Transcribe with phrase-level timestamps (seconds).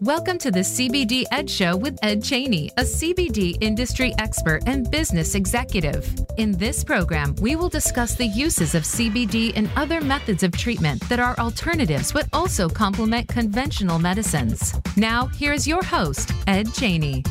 [0.00, 5.34] Welcome to the CBD Ed Show with Ed Cheney, a CBD industry expert and business
[5.34, 6.12] executive.
[6.36, 11.00] In this program, we will discuss the uses of CBD and other methods of treatment
[11.08, 14.74] that are alternatives but also complement conventional medicines.
[14.96, 17.22] Now, here's your host, Ed Cheney.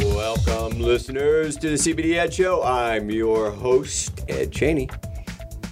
[0.00, 2.62] Welcome, listeners, to the CBD Ed Show.
[2.62, 4.88] I'm your host, Ed Cheney,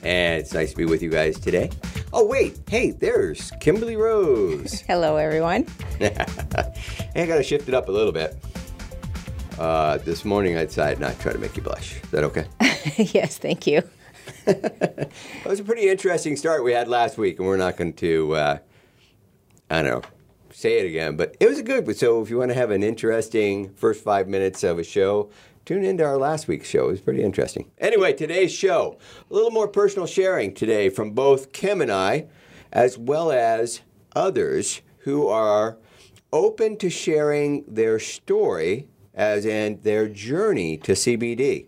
[0.03, 1.71] and it's nice to be with you guys today.
[2.13, 4.81] Oh, wait, hey, there's Kimberly Rose.
[4.87, 5.67] Hello, everyone.
[5.99, 6.15] hey,
[7.15, 8.37] I got to shift it up a little bit.
[9.59, 12.03] Uh, this morning, I decided not to try to make you blush.
[12.03, 12.47] Is that okay?
[12.97, 13.83] yes, thank you.
[14.45, 15.11] that
[15.47, 18.59] was a pretty interesting start we had last week, and we're not going to, uh,
[19.71, 20.03] I don't know,
[20.51, 21.87] say it again, but it was a good.
[21.87, 21.95] one.
[21.95, 25.31] So if you want to have an interesting first five minutes of a show,
[25.65, 26.89] tune into our last week's show.
[26.89, 27.71] It was pretty interesting.
[27.79, 28.99] Anyway, today's show,
[29.31, 32.27] a little more personal sharing today from both Kim and I,
[32.73, 33.83] as well as
[34.15, 35.79] others who are
[36.33, 41.67] open to sharing their story, as in their journey to CBD.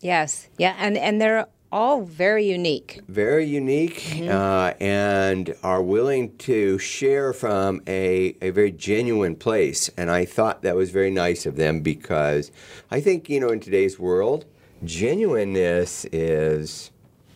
[0.00, 3.00] Yes, yeah, and and they're all very unique.
[3.08, 9.88] very unique uh, and are willing to share from a, a very genuine place.
[9.96, 12.52] And I thought that was very nice of them because
[12.90, 14.44] I think, you know, in today's world,
[14.84, 16.90] genuineness is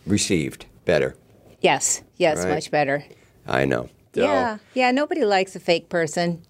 [0.05, 1.15] received better.
[1.61, 2.49] Yes, yes, Right.
[2.49, 3.03] much better.
[3.47, 3.89] I know.
[4.13, 4.91] So- Yeah, yeah.
[4.91, 6.43] Nobody likes a fake person.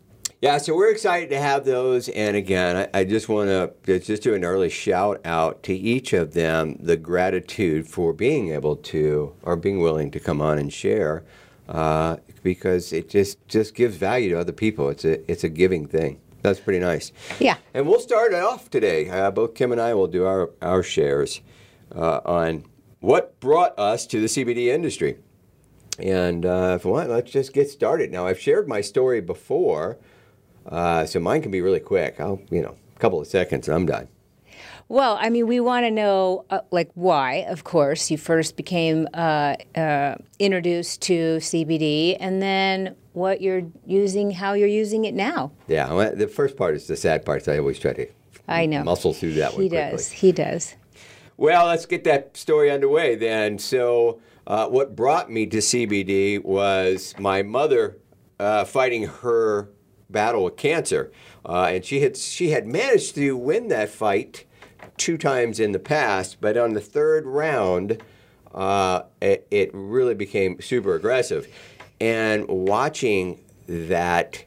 [0.48, 2.08] Yeah, so we're excited to have those.
[2.08, 6.14] And again, I, I just want to just do an early shout out to each
[6.14, 10.72] of them the gratitude for being able to or being willing to come on and
[10.72, 11.26] share
[11.67, 14.88] uh, because it just, just gives value to other people.
[14.88, 16.22] It's a, it's a giving thing.
[16.44, 17.11] That's pretty nice.
[17.42, 17.58] Yeah.
[17.73, 19.09] And we'll start it off today.
[19.09, 21.42] Uh, both Kim and I will do our, our shares
[21.94, 22.64] uh, on
[23.02, 25.17] what brought us to the CBD industry.
[26.00, 28.14] And uh, if you want, let's just get started.
[28.14, 29.98] Now, I've shared my story before,
[30.68, 32.20] uh, so mine can be really quick.
[32.20, 34.08] I'll, you know, a couple of seconds and I'm done.
[34.89, 39.08] Well, I mean, we want to know, uh, like, why, of course, you first became
[39.14, 45.52] uh, uh, introduced to CBD, and then what you're using, how you're using it now.
[45.67, 47.44] Yeah, well, the first part is the sad part.
[47.44, 48.08] So I always try to
[48.48, 48.83] I know.
[48.83, 50.10] muscle through that one He does.
[50.10, 50.76] He does.
[51.36, 53.60] Well, let's get that story underway then.
[53.60, 57.98] So, uh, what brought me to CBD was my mother
[58.39, 59.70] uh, fighting her
[60.10, 61.12] battle with cancer,
[61.45, 64.45] uh, and she had she had managed to win that fight
[64.98, 68.02] two times in the past, but on the third round,
[68.54, 71.48] uh, it, it really became super aggressive,
[72.00, 74.45] and watching that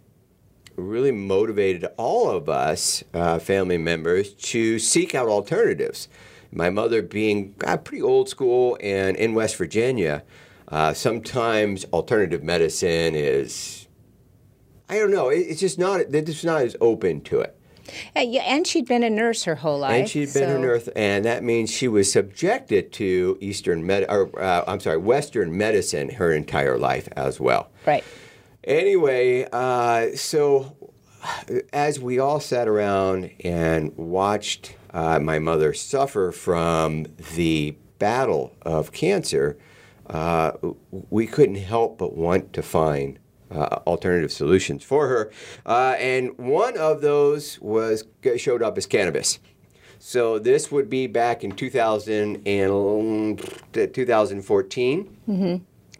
[0.76, 6.08] really motivated all of us uh, family members to seek out alternatives.
[6.52, 10.24] My mother being uh, pretty old school and in West Virginia,
[10.68, 13.79] uh, sometimes alternative medicine is,
[14.90, 17.56] I don't know, it- it's just not, they're just not as open to it.
[18.14, 19.92] And, yeah, and she'd been a nurse her whole life.
[20.00, 24.04] And she'd been so- an earth, and that means she was subjected to Eastern med,
[24.08, 27.70] or uh, I'm sorry, Western medicine her entire life as well.
[27.86, 28.04] Right.
[28.64, 30.76] Anyway, uh, so
[31.72, 37.06] as we all sat around and watched uh, my mother suffer from
[37.36, 39.56] the battle of cancer,
[40.08, 40.52] uh,
[41.10, 43.18] we couldn't help but want to find
[43.50, 45.30] uh, alternative solutions for her.
[45.66, 48.04] Uh, and one of those was
[48.36, 49.38] showed up as cannabis.
[49.98, 53.38] So this would be back in 2000 and
[53.72, 55.18] 2014.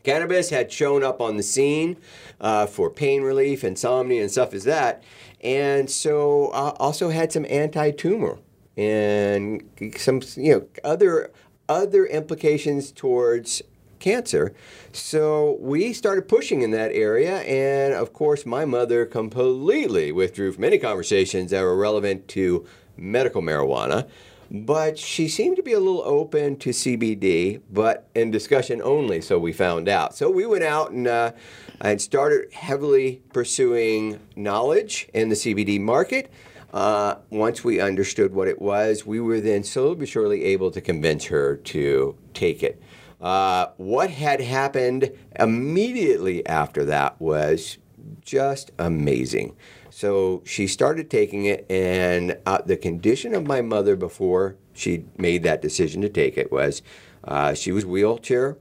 [0.02, 1.98] Cannabis had shown up on the scene
[2.40, 5.02] uh, for pain relief, insomnia, and stuff as that,
[5.42, 8.38] and so uh, also had some anti-tumor
[8.78, 9.62] and
[9.98, 11.30] some you know other
[11.68, 13.60] other implications towards
[14.00, 14.52] cancer.
[14.92, 20.64] So we started pushing in that area, and of course, my mother completely withdrew from
[20.64, 22.66] any conversations that were relevant to
[22.96, 24.08] medical marijuana.
[24.50, 29.38] But she seemed to be a little open to CBD, but in discussion only, so
[29.38, 30.16] we found out.
[30.16, 31.32] So we went out and, uh,
[31.80, 36.32] and started heavily pursuing knowledge in the CBD market.
[36.72, 40.80] Uh, once we understood what it was, we were then slowly but surely able to
[40.80, 42.82] convince her to take it.
[43.20, 47.78] Uh, what had happened immediately after that was
[48.22, 49.54] just amazing.
[49.90, 55.42] So she started taking it, and uh, the condition of my mother before she made
[55.42, 56.80] that decision to take it was
[57.24, 58.56] uh, she was wheelchair.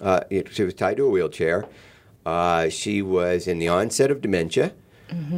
[0.00, 0.20] Uh,
[0.50, 1.66] she was tied to a wheelchair.
[2.26, 4.72] Uh, she was in the onset of dementia.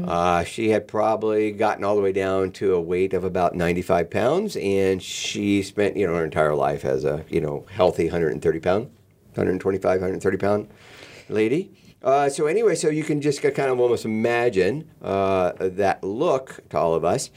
[0.06, 4.10] Uh, she had probably gotten all the way down to a weight of about 95
[4.10, 8.60] pounds, and she spent you know her entire life as a you know healthy 130
[8.60, 8.86] pound
[9.34, 10.68] 125, 130 pound
[11.28, 11.70] lady.
[12.02, 16.78] Uh, so anyway, so you can just kind of almost imagine uh, that look to
[16.78, 17.30] all of us.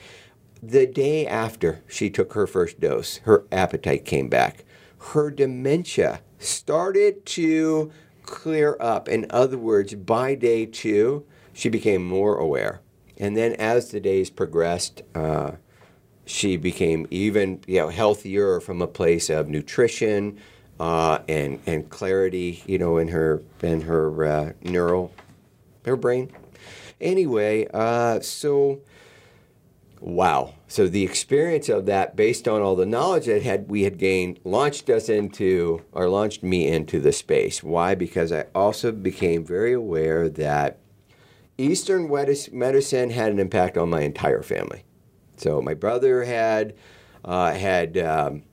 [0.62, 4.66] The day after she took her first dose, her appetite came back.
[5.14, 7.92] Her dementia started to
[8.24, 9.08] clear up.
[9.08, 11.26] In other words, by day two,
[11.60, 12.80] she became more aware.
[13.18, 15.52] And then as the days progressed, uh,
[16.26, 20.40] she became even you know healthier from a place of nutrition
[20.80, 25.12] uh, and and clarity, you know, in her in her uh, neural
[25.86, 26.32] her brain.
[27.02, 28.80] Anyway, uh, so
[30.00, 30.54] wow.
[30.70, 34.40] So the experience of that, based on all the knowledge that had we had gained,
[34.46, 37.62] launched us into or launched me into the space.
[37.62, 37.96] Why?
[37.96, 40.80] Because I also became very aware that
[41.60, 44.86] Eastern medicine had an impact on my entire family.
[45.38, 46.74] So my brother had
[47.26, 48.44] uh, had um,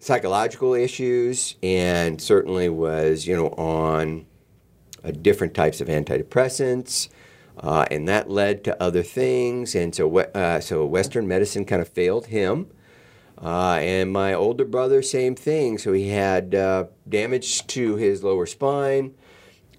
[0.00, 4.26] psychological issues and certainly was you know on
[5.04, 7.08] uh, different types of antidepressants.
[7.58, 11.88] Uh, and that led to other things, and so uh, so Western medicine kind of
[11.88, 12.66] failed him.
[13.42, 15.78] Uh, and my older brother, same thing.
[15.78, 19.14] So he had uh, damage to his lower spine,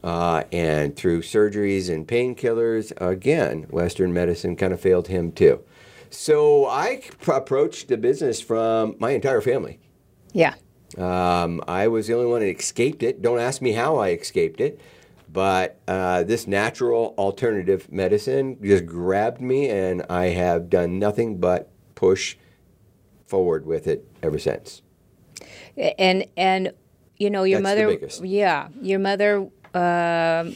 [0.04, 5.62] uh, and through surgeries and painkillers, again, Western medicine kind of failed him too.
[6.10, 9.80] So I approached the business from my entire family.
[10.34, 10.56] Yeah.
[10.98, 13.22] Um, I was the only one that escaped it.
[13.22, 14.80] Don't ask me how I escaped it.
[15.32, 21.72] But uh, this natural alternative medicine just grabbed me, and I have done nothing but
[21.96, 22.36] push
[23.26, 24.82] forward with it ever since.
[25.78, 26.74] And and
[27.18, 29.48] you know your That's mother, yeah, your mother.
[29.74, 30.56] Um,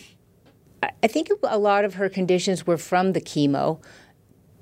[1.03, 3.79] I think a lot of her conditions were from the chemo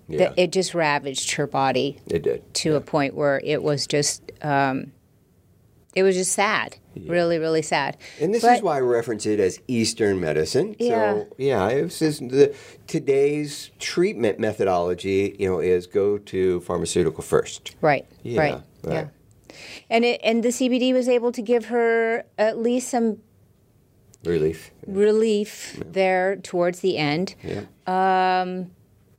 [0.07, 2.53] Yeah, it just ravaged her body it did.
[2.55, 4.91] to a point where it was just um,
[5.95, 9.39] it was just sad really really sad And this But- is why I reference it
[9.39, 10.75] as Eastern medicine.
[10.79, 11.13] Yeah.
[11.13, 12.53] So yeah, was just the
[12.87, 17.75] today's treatment methodology, you know, is go to pharmaceutical first.
[17.81, 18.53] right Yeah, right
[18.83, 18.93] right.
[18.93, 19.07] yeah
[19.89, 23.17] and it and the CBD was able to give her at least some
[24.25, 24.71] Relief.
[24.87, 27.61] relief there towards the end Yeah.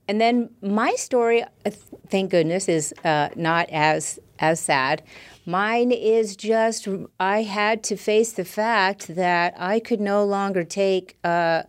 [0.08, 1.70] and then my story uh,
[2.08, 5.02] thank goodness is uh, not as as sad
[5.46, 6.88] mine is just
[7.20, 11.62] i had to face the fact that i could no longer take uh,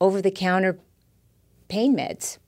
[0.00, 0.78] over-the-counter
[1.68, 2.38] pain meds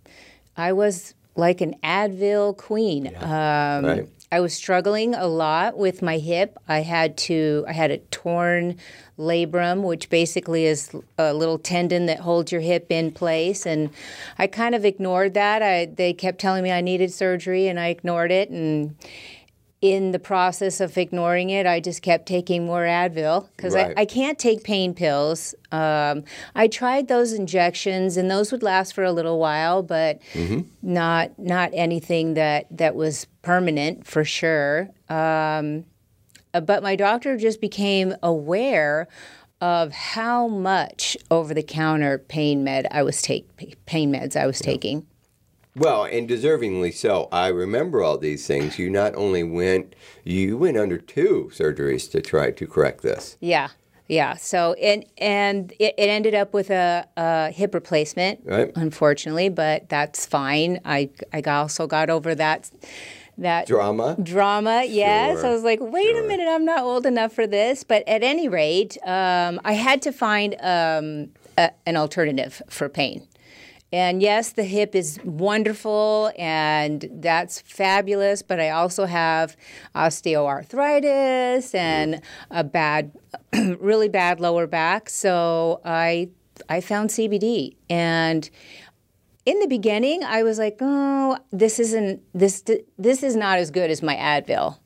[0.57, 4.09] i was like an advil queen um, Right.
[4.33, 6.57] I was struggling a lot with my hip.
[6.69, 8.77] I had to I had a torn
[9.19, 13.91] labrum, which basically is a little tendon that holds your hip in place and
[14.39, 15.63] I kind of ignored that.
[15.63, 18.95] I they kept telling me I needed surgery and I ignored it and
[19.81, 23.97] in the process of ignoring it, I just kept taking more Advil because Right.
[23.97, 25.55] I, I can't take pain pills.
[25.73, 26.25] Um,
[26.55, 30.21] I tried those injections, and those would last for a little while, but
[30.83, 34.91] not not anything that that was permanent for sure.
[35.09, 35.87] Um,
[36.53, 39.09] uh, but my doctor just became aware
[39.63, 43.47] of how much over-the-counter pain med I was take
[43.87, 45.07] pain meds I was taking.
[45.77, 47.29] Well, and deservingly so.
[47.31, 48.79] I remember all these things.
[48.79, 49.95] You not only went,
[50.25, 53.37] you went under two surgeries to try to correct this.
[53.41, 53.69] Yeah,
[54.09, 54.35] yeah.
[54.35, 58.73] So and and it, it ended up with a, a hip replacement, Right.
[58.75, 60.81] unfortunately, but that's fine.
[60.85, 62.69] I I also got over that
[63.39, 64.17] that Drama.
[64.23, 64.83] drama.
[64.87, 66.25] Yes, Sure, I was like, wait sure.
[66.25, 67.85] a minute, I'm not old enough for this.
[67.85, 73.27] But at any rate, um, I had to find um, a, an alternative for pain.
[73.93, 79.57] And yes, the hip is wonderful and that's fabulous, but I also have
[79.95, 82.21] osteoarthritis and
[82.51, 83.13] a bad,
[83.79, 85.11] really bad lower back.
[85.11, 86.29] So I,
[86.69, 88.49] I found CBD and
[89.47, 92.63] in the beginning, I was like, "Oh, this isn't this
[92.99, 94.79] this is not as good as my Advil."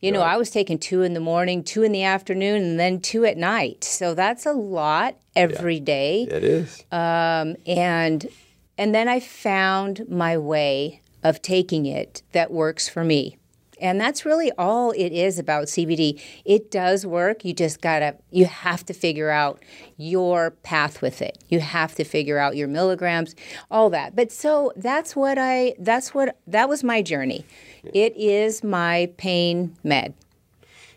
[0.00, 0.22] You know.
[0.22, 3.36] I was taking two in the morning, two in the afternoon, and then two at
[3.36, 3.84] night.
[3.84, 6.22] So that's a lot every day.
[6.22, 6.84] It is.
[6.90, 8.26] Um, and
[8.80, 13.36] and then I found my way of taking it that works for me.
[13.78, 16.18] And that's really all it is about CBD.
[16.46, 17.44] It does work.
[17.44, 19.62] You just gotta, you have to figure out
[19.98, 21.36] your path with it.
[21.50, 23.34] You have to figure out your milligrams,
[23.70, 24.16] all that.
[24.16, 27.44] But so that's what I, that's what, that was my journey.
[27.84, 30.14] It is my pain med.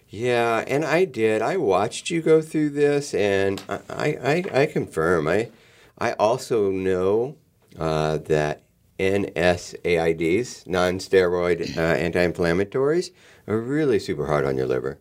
[0.07, 1.41] Yeah, and I did.
[1.41, 5.27] I watched you go through this, and I, I, I confirm.
[5.27, 5.49] I,
[5.97, 7.35] I also know
[7.79, 8.63] uh, that
[8.99, 13.11] NSAIDs, non-steroid uh, anti-inflammatories,
[13.47, 14.99] are really super hard on your liver.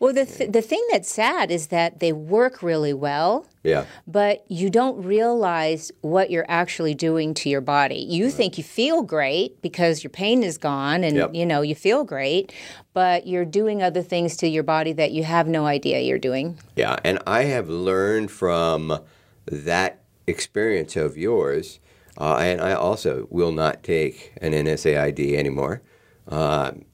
[0.00, 3.84] Well, the th- the thing that's sad is that they work really well, Yeah.
[4.06, 8.06] but you don't realize what you're actually doing to your body.
[8.08, 11.34] You think you feel great because your pain is gone and Yep.
[11.34, 12.52] you know you feel great,
[12.94, 16.58] but you're doing other things to your body that you have no idea you're doing.
[16.76, 19.00] Yeah, and I have learned from
[19.46, 19.98] that
[20.28, 21.80] experience of yours,
[22.18, 25.82] uh, and I also will not take an NSAID anymore.
[26.26, 26.84] Um,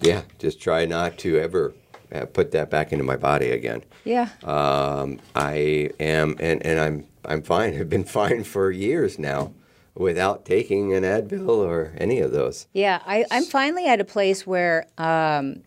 [0.00, 1.74] yeah, just try not to ever
[2.12, 3.82] uh, put that back into my body again.
[4.04, 4.28] Yeah.
[4.44, 7.74] Um, I am, and, and I'm I'm fine.
[7.80, 9.52] I've been fine for years now,
[9.94, 12.66] without taking an Advil or any of those.
[12.72, 15.62] Yeah, I, I'm finally at a place where um,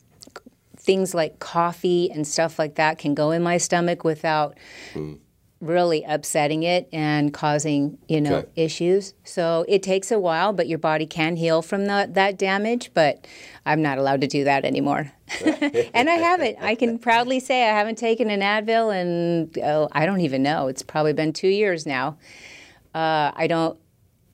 [0.78, 4.58] things like coffee and stuff like that can go in my stomach without
[5.62, 8.48] really upsetting it and causing you know Okay.
[8.56, 9.14] issues.
[9.24, 12.92] So it takes a while, but your body can heal from the, that damage.
[12.94, 13.26] But
[13.66, 15.12] I'm not allowed to do that anymore,
[15.94, 16.58] and I haven't.
[16.60, 20.68] I can proudly say I haven't taken an Advil, and oh, I don't even know.
[20.68, 22.18] It's probably been two years now.
[22.94, 23.78] Uh, I don't.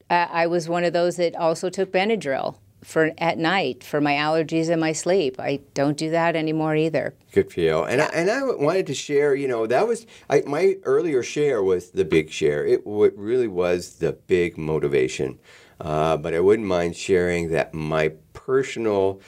[0.10, 4.13] I I was one of those that also took Benadryl for at night for my
[4.13, 5.39] allergies and my sleep.
[5.39, 7.15] I don't do that anymore either.
[7.31, 7.84] Good for you.
[7.84, 9.36] And I, and I wanted to share.
[9.36, 12.65] You know, that was I, my earlier share was the big share.
[12.65, 15.39] It, w- really was the big motivation.
[15.79, 19.22] Uh, but I wouldn't mind sharing that my personal,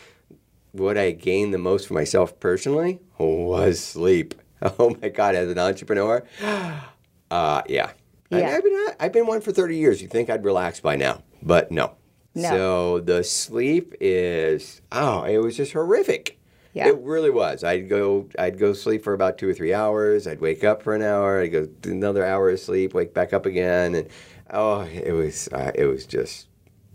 [0.72, 4.36] what I gained the most for myself personally was sleep.
[4.62, 5.36] Oh my God!
[5.36, 7.92] As an entrepreneur, uh, yeah.
[8.30, 8.50] Yeah.
[8.58, 10.02] I've been I've been one for thirty years.
[10.02, 11.94] You think I'd relax by now, but no.
[12.36, 12.50] No.
[12.50, 16.40] So the sleep is oh, it was just horrific.
[16.74, 16.90] Yeah.
[16.90, 17.64] It really was.
[17.64, 20.28] I'd go I'd go sleep for about two or three hours.
[20.28, 21.42] I'd wake up for an hour.
[21.42, 24.08] I'd go another hour of sleep, wake back up again, and
[24.52, 26.48] oh, it was uh, it was just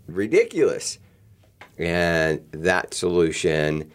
[0.07, 0.99] ridiculous.
[1.77, 3.91] And that solution,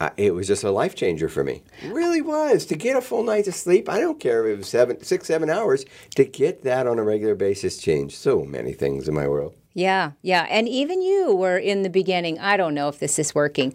[0.00, 1.62] uh, it was just a life changer for me.
[1.80, 3.88] It really was to get a full night of sleep.
[3.88, 5.84] I don't care if it was seven, six, seven hours.
[6.16, 9.54] To get that on a regular basis changed so many things in my world.
[9.74, 10.46] Yeah, yeah.
[10.50, 13.74] And even you were in the beginning, I don't know if this is working.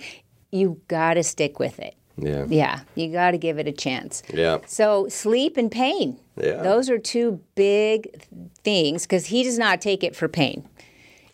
[0.51, 1.95] You got to stick with it.
[2.17, 2.45] Yeah.
[2.47, 4.23] Yeah, you got to give it a chance.
[4.33, 4.57] Yeah.
[4.65, 6.17] So, sleep and pain.
[6.35, 6.63] Yeah.
[6.63, 8.23] Those are two big
[8.63, 10.67] things because he does not take it for pain.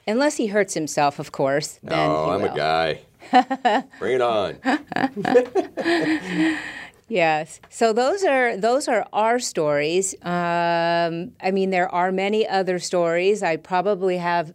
[0.06, 1.80] Unless he hurts himself, of course.
[1.84, 2.52] Then Oh, I'm will.
[2.52, 3.00] a guy.
[4.00, 4.58] Bring it on.
[7.08, 7.60] Yes.
[7.70, 10.16] So those are those are our stories.
[10.24, 13.44] Um, I mean, there are many other stories.
[13.44, 14.54] I probably have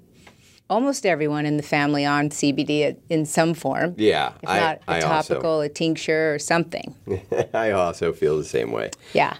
[0.71, 3.95] almost everyone in the family on CBD in some form.
[3.97, 4.33] Yeah.
[4.43, 6.95] If not a I topical, a tincture, or something.
[7.55, 8.91] I also feel the same way.
[9.13, 9.35] Yeah.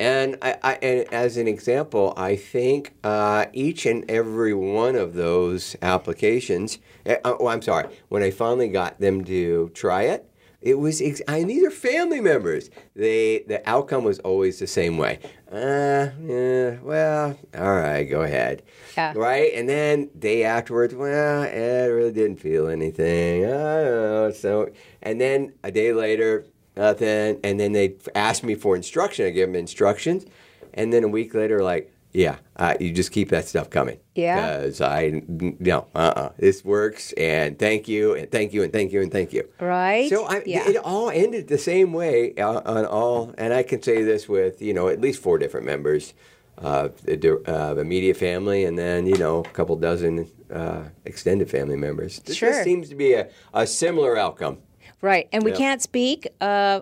[0.00, 5.14] And, I, I, and as an example, I think uh, each and every one of
[5.14, 6.78] those applications.
[7.04, 7.88] Uh, oh, I'm sorry.
[8.08, 10.27] When I finally got them to try it,
[10.60, 11.00] it was.
[11.00, 12.70] Ex- I, these are family members.
[12.94, 15.20] They the outcome was always the same way.
[15.50, 18.62] Uh, yeah, well, all right, go ahead.
[18.96, 19.12] Yeah.
[19.16, 23.44] Right, and then day afterwards, well, I really didn't feel anything.
[23.44, 24.32] I don't know.
[24.32, 24.70] So,
[25.02, 26.44] and then a day later,
[26.76, 27.40] nothing.
[27.44, 29.26] And then they asked me for instruction.
[29.26, 30.26] I give them instructions,
[30.74, 33.98] and then a week later, like, yeah, uh, you just keep that stuff coming.
[34.14, 34.58] Yeah.
[34.58, 38.92] Because I no, uh, uh this works, and thank you, and thank you, and thank
[38.92, 39.48] you, and thank you.
[39.60, 40.08] Right?
[40.08, 40.68] So I, Yeah.
[40.68, 44.62] it all ended the same way uh, on all, and I can say this with
[44.62, 46.14] you know at least four different members,
[46.58, 51.50] uh, the di- uh, immediate family, and then you know a couple dozen uh, extended
[51.50, 52.20] family members.
[52.20, 52.50] This Sure.
[52.50, 54.58] just seems to be a, a similar outcome.
[55.00, 55.28] Right.
[55.32, 55.58] And we Yeah.
[55.58, 56.26] can't speak.
[56.40, 56.80] Uh,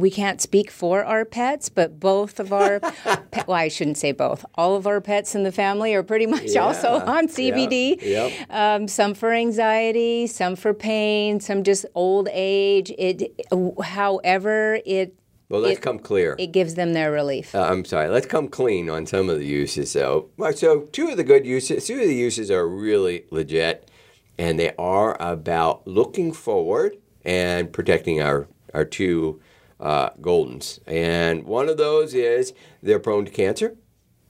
[0.00, 2.80] we can't speak for our pets, but both of our,
[3.30, 4.44] pe- well, I shouldn't say both.
[4.54, 8.00] All of our pets in the family are pretty much also on CBD.
[8.02, 8.32] Yep.
[8.50, 12.90] Um, some for anxiety, some for pain, some just old age.
[12.98, 13.38] It,
[13.82, 15.14] however, it
[15.48, 16.36] Well, let's It- come clear.
[16.38, 17.54] it gives them their relief.
[17.54, 18.08] Uh, I'm sorry.
[18.08, 20.28] Let's come clean on some of the uses, though.
[20.54, 23.90] So two of the good uses, two of the uses are really legit,
[24.38, 29.40] and they are about looking forward and protecting our our two
[29.80, 30.78] uh, goldens.
[30.86, 33.76] And one of those is they're prone to cancer,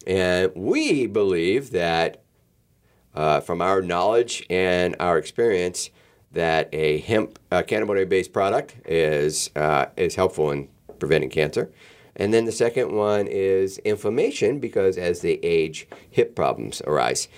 [0.06, 2.22] and we believe that
[3.14, 5.90] uh, from our knowledge and our experience
[6.32, 11.70] that a hemp uh, cannabinoid-based product is uh, is helpful in preventing cancer.
[12.16, 17.28] And then the second one is inflammation because as they age, hip problems arise.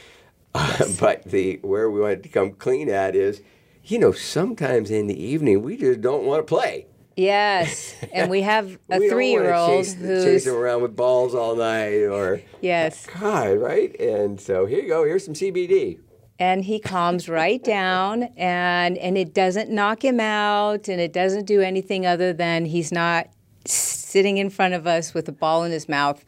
[0.99, 3.43] but the where we want to come clean at is,
[3.85, 6.87] you know, sometimes in the evening we just don't want to play.
[7.21, 7.95] Yes.
[8.13, 10.25] And we have a we three year don't old want to chase, who's.
[10.25, 13.07] chase them around with balls all night or Yes.
[13.07, 13.99] God, right?
[14.01, 15.05] And so here you go.
[15.05, 15.99] Here's some CBD.
[16.39, 21.45] and he calms right down and and it doesn't knock him out and it doesn't
[21.45, 23.27] do anything other than he's not
[23.67, 26.25] sitting in front of us with a ball in his mouth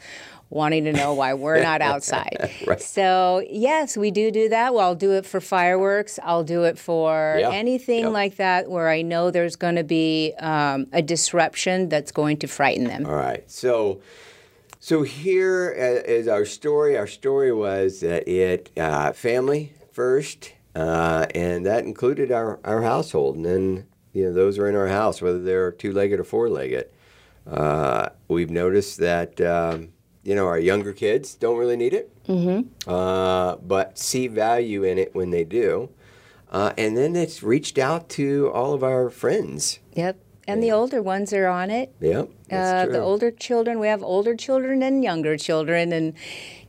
[0.53, 2.51] wanting to know why we're not outside.
[2.67, 2.81] Right.
[2.81, 4.75] So, yes, we do do that.
[4.75, 6.19] Well, I'll do it for fireworks.
[6.23, 7.51] I'll do it for Yeah.
[7.51, 12.37] anything like that where I know there's going to be um, a disruption that's going
[12.39, 13.07] to frighten them.
[13.07, 13.51] All right.
[13.51, 14.01] So,
[14.79, 16.97] so here uh, our story.
[16.99, 23.37] Our story was that it uh, family first, uh, and that included our, our household,
[23.37, 26.49] and then you know those are in our house, whether they're two legged or four
[26.49, 26.89] legged.
[27.51, 29.92] Uh, we've noticed that um,
[30.23, 32.69] you know our younger kids don't really need it, mm-hmm.
[32.89, 35.91] uh, but see value in it when they do.
[36.51, 39.79] Uh, and then it's reached out to all of our friends.
[39.95, 40.19] Yep.
[40.47, 41.95] And the older ones are on it.
[42.01, 42.93] Yep, Uh, true.
[42.93, 46.15] the older children, we have older children and younger children, and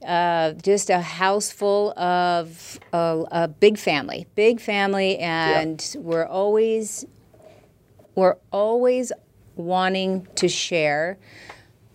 [0.06, 7.06] uh, just a house full of a, a big family, big family, and we're always
[8.16, 9.12] we're always
[9.56, 11.18] wanting to share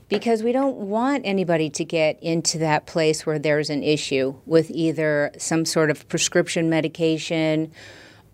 [0.08, 4.70] because we don't want anybody to get into that place where there's an issue with
[4.70, 7.70] either some sort of prescription medication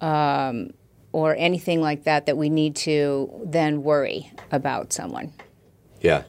[0.00, 0.70] um,
[1.12, 5.32] or anything like that that we need to then worry about someone.
[6.00, 6.24] Yeah.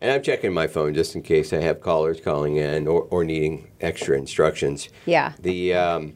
[0.00, 3.24] And I'm checking my phone just in case I have callers calling in or, or
[3.24, 4.88] needing extra instructions.
[5.06, 5.32] Yeah.
[5.38, 6.14] The, um,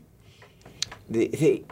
[1.08, 1.64] the, the,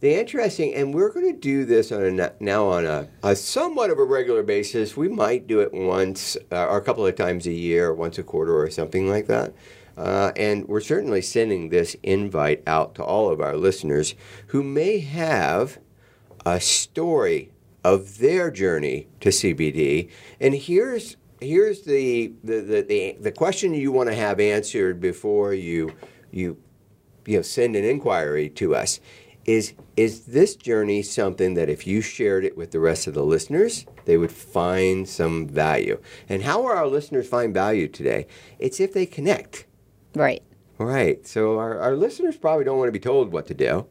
[0.00, 3.90] the interesting, and we're going to do this on a, now on a, a somewhat
[3.90, 4.96] of a regular basis.
[4.96, 8.22] We might do it once uh, or a couple of times a year, once a
[8.22, 9.54] quarter or something like that.
[9.96, 14.14] Uh, and we're certainly sending this invite out to all of our listeners
[14.48, 15.78] who may have
[16.46, 17.50] a story
[17.82, 20.08] of their journey to CBD.
[20.40, 25.52] And here's here's the the, the, the, the question you want to have answered before
[25.54, 25.92] you
[26.30, 26.56] you
[27.26, 29.00] you know send an inquiry to us
[29.48, 33.24] is is this journey something that if you shared it with the rest of the
[33.24, 38.26] listeners they would find some value and how are our listeners find value today
[38.58, 39.64] it's if they connect
[40.14, 40.42] Right.
[40.78, 41.26] all right.
[41.26, 43.86] So our, our listeners probably don't want to be told what to do,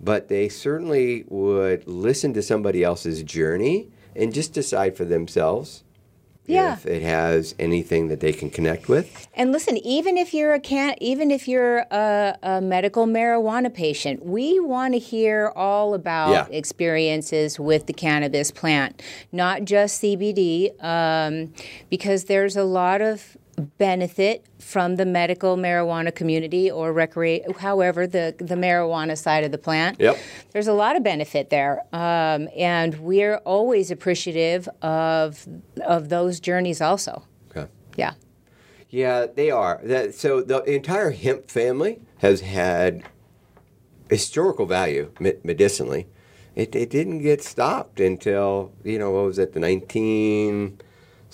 [0.00, 5.82] but they certainly would listen to somebody else's journey and just decide for themselves
[6.48, 6.74] Yeah.
[6.74, 9.26] if it has anything that they can connect with.
[9.34, 14.24] And listen, even if you're a can, even if you're a, a medical marijuana patient,
[14.24, 16.46] we want to hear all about Yeah.
[16.56, 21.52] experiences with the cannabis plant, not just CBD, um,
[21.90, 23.36] because there's a lot of
[23.78, 29.58] benefit from the medical marijuana community or recreate however the the marijuana side of the
[29.58, 30.18] plant Yep.
[30.52, 35.46] there's a lot of benefit there um, and we're always appreciative of
[35.84, 37.66] of those journeys also Okay.
[37.96, 38.12] yeah
[38.90, 39.80] Yeah, they are.
[39.82, 43.02] That, so the entire hemp family has had
[44.10, 46.06] historical value me- medicinally.
[46.54, 49.60] It, it didn't get stopped until, you know, what was it, the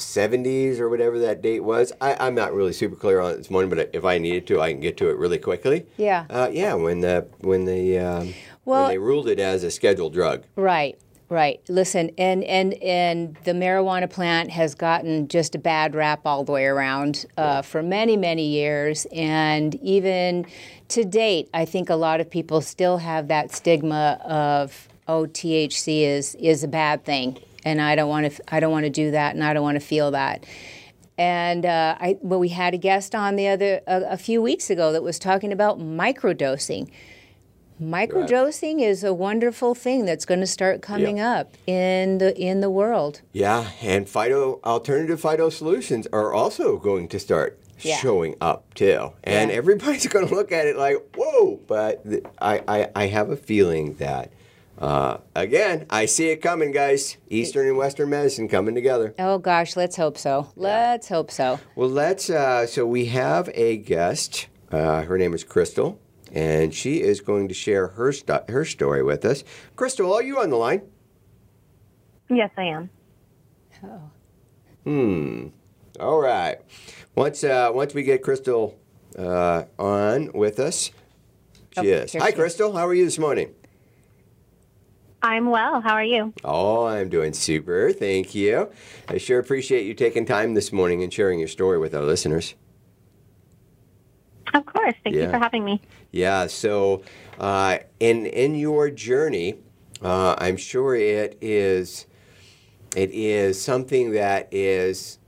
[0.07, 1.93] 1970s or whatever that date was.
[2.01, 4.61] I, I'm not really super clear on it this morning, but if I needed to,
[4.61, 5.87] I can get to it really quickly.
[5.97, 6.27] Yeah.
[6.29, 8.35] Uh, yeah, when the when the um,
[8.65, 10.45] Well- when they ruled it as a scheduled drug.
[10.57, 11.61] Right, right.
[11.69, 16.53] Listen, and and and the marijuana plant has gotten just a bad rap all the
[16.53, 20.47] way around uh, for many many years, and even
[20.89, 26.03] to date, I think a lot of people still have that stigma of oh THC
[26.03, 29.11] is is a bad thing, and I don't want to I don't want to do
[29.13, 30.45] that, and I don't want to feel that.
[31.19, 34.71] And uh, I, well, we had a guest on the other a, a few weeks
[34.71, 36.91] ago that was talking about microdosing.
[37.81, 42.71] Microdosing is a wonderful thing that's going to start coming up in the in the
[42.71, 43.23] world.
[43.33, 47.97] Yeah, and phyto alternative phyto solutions are also going to start Yeah.
[47.97, 49.57] showing up too, and Yeah.
[49.57, 53.37] everybody's going to look at it like, "Whoa!" But th- I, I, I have a
[53.37, 54.31] feeling that,
[54.83, 57.17] uh, again, I see it coming, guys.
[57.31, 59.15] Eastern and Western medicine coming together.
[59.19, 60.53] Oh gosh, let's hope so.
[60.57, 61.61] Let's hope so.
[61.77, 62.29] Well, let's.
[62.29, 64.49] Uh, so we have a guest.
[64.71, 66.01] Uh, her name is Crystal,
[66.33, 69.45] and she is going to share her sto- her story with us.
[69.77, 70.83] Crystal, are you on the line?
[72.29, 72.91] Yes, I am.
[73.85, 74.11] Oh.
[74.85, 75.47] Hmm.
[76.01, 76.57] All right.
[77.15, 78.77] Once uh, once we get Crystal
[79.19, 80.91] uh, on with us,
[81.75, 82.13] she Oh, is.
[82.15, 82.35] Hi, she is.
[82.35, 82.77] Crystal.
[82.77, 83.55] How are you this morning?
[85.23, 85.81] I'm well.
[85.81, 86.33] How are you?
[86.45, 87.93] Oh, I'm doing super.
[87.93, 88.71] Thank you.
[89.09, 92.55] I sure appreciate you taking time this morning and sharing your story with our listeners.
[94.53, 94.95] Of course.
[95.05, 95.23] Thank Yeah.
[95.27, 95.81] you for having me.
[96.11, 96.47] Yeah.
[96.49, 97.03] So,
[97.39, 99.55] uh, in in your journey,
[100.03, 102.07] uh, I'm sure it is
[102.97, 105.19] it is something that is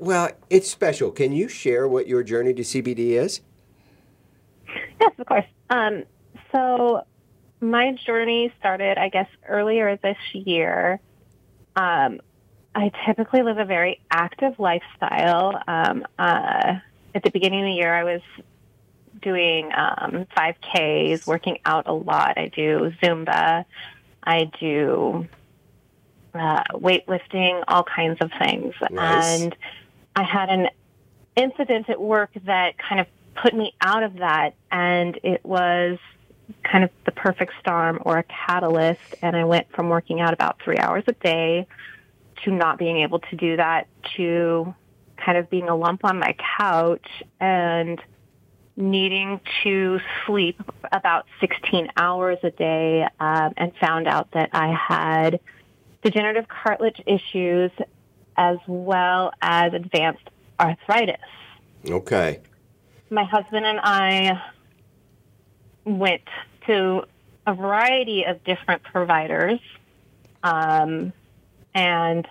[0.00, 1.10] well, it's special.
[1.10, 3.42] Can you share what your journey to CBD is?
[5.00, 5.44] Yes, of course.
[5.70, 6.04] Um,
[6.52, 7.02] so
[7.60, 11.00] my journey started, I guess, earlier this year.
[11.76, 12.20] Um,
[12.74, 15.60] I typically live a very active lifestyle.
[15.66, 16.74] Um, uh,
[17.14, 18.20] at the beginning of the year, I was
[19.20, 22.38] doing um, 5Ks, working out a lot.
[22.38, 23.64] I do Zumba.
[24.22, 25.26] I do
[26.34, 28.74] uh, weightlifting, all kinds of things.
[28.90, 29.40] Nice.
[29.40, 29.56] And
[30.14, 30.68] I had an
[31.36, 35.98] incident at work that kind of put me out of that, and it was
[36.64, 39.14] kind of the perfect storm or a catalyst.
[39.22, 41.66] And I went from working out about three hours a day
[42.44, 44.74] to not being able to do that to
[45.16, 47.06] kind of being a lump on my couch
[47.40, 48.00] and
[48.76, 50.60] needing to sleep
[50.92, 55.40] about 16 hours a day um, and found out that I had
[56.02, 57.72] degenerative cartilage issues
[58.36, 60.30] as well as advanced
[60.60, 61.16] arthritis.
[61.88, 62.40] Okay.
[63.10, 64.40] My husband and I
[65.88, 66.22] went
[66.66, 67.02] to
[67.46, 69.58] a variety of different providers,
[70.42, 71.12] um,
[71.74, 72.26] and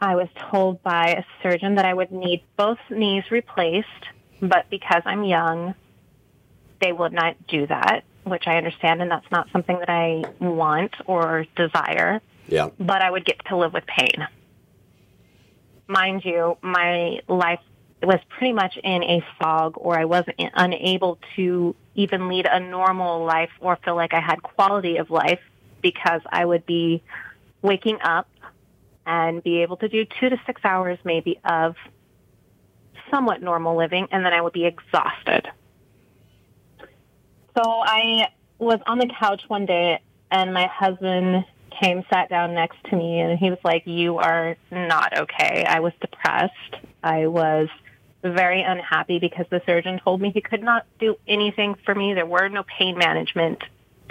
[0.00, 3.86] I was told by a surgeon that I would need both knees replaced,
[4.40, 5.74] but because I'm young,
[6.80, 10.94] they would not do that, which I understand, and that's not something that I want
[11.06, 12.70] or desire, Yeah.
[12.78, 14.26] but I would get to live with pain.
[15.86, 17.60] Mind you, my life
[18.06, 22.60] was pretty much in a fog, or I was not unable to even lead a
[22.60, 25.40] normal life or feel like I had quality of life
[25.82, 27.02] because I would be
[27.62, 28.28] waking up
[29.06, 31.76] and be able to do two to six hours maybe of
[33.10, 35.48] somewhat normal living, and then I would be exhausted.
[37.56, 41.44] So I was on the couch one day, and my husband
[41.82, 45.64] came, sat down next to me, and he was like, You are not okay.
[45.66, 46.76] I was depressed.
[47.02, 47.68] I was
[48.22, 52.14] very unhappy because the surgeon told me he could not do anything for me.
[52.14, 53.62] There were no pain management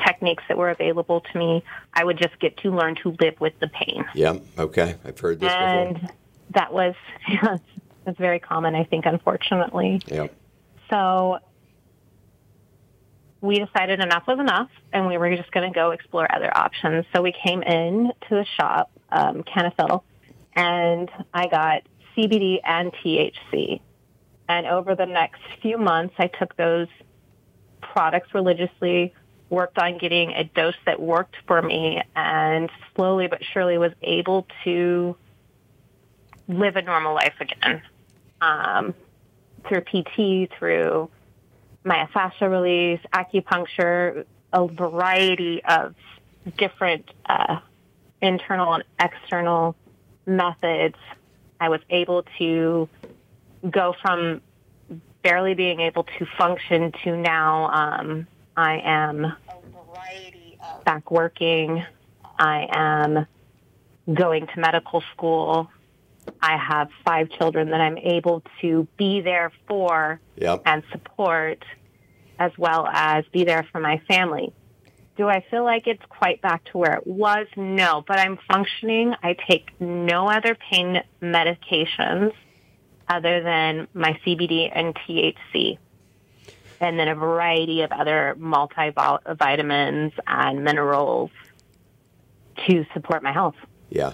[0.05, 1.63] techniques that were available to me.
[1.93, 4.05] I would just get to learn to live with the pain.
[4.13, 4.37] Yeah.
[4.57, 4.95] Okay.
[5.05, 5.67] I've heard this before.
[5.67, 6.11] And
[6.51, 6.95] that was
[8.05, 10.01] that's very common, I think, unfortunately.
[10.07, 10.27] Yeah.
[10.89, 11.39] So
[13.41, 17.05] we decided enough was enough, and we were just going to go explore other options.
[17.13, 20.03] So we came in to the shop, um, Canafil,
[20.55, 21.83] and I got
[22.17, 23.81] CBD and THC.
[24.49, 26.87] And over the next few months, I took those
[27.81, 29.13] products religiously,
[29.51, 34.47] worked on getting a dose that worked for me, and slowly but surely was able
[34.63, 35.15] to
[36.47, 37.83] live a normal life again
[38.41, 38.95] um,
[39.67, 41.09] through PT, through
[41.85, 45.93] myofascial release, acupuncture, a variety of
[46.57, 47.59] different uh,
[48.19, 49.75] internal and external
[50.25, 50.95] methods.
[51.61, 52.89] I was able to
[53.69, 54.41] go from
[55.23, 59.33] barely being able to function to now um, I am
[60.85, 61.83] back working.
[62.37, 63.25] I am
[64.13, 65.69] going to medical school.
[66.41, 70.61] I have five children that I'm able to be there for Yep.
[70.65, 71.63] and support,
[72.37, 74.53] as well as be there for my family.
[75.17, 77.47] Do I feel like it's quite back to where it was?
[77.57, 79.13] No, but I'm functioning.
[79.21, 82.31] I take no other pain medications
[83.09, 85.77] other than my CBD and THC,
[86.79, 91.31] and then a variety of other multivitamins and minerals
[92.67, 93.55] to support my health.
[93.89, 94.13] Yeah.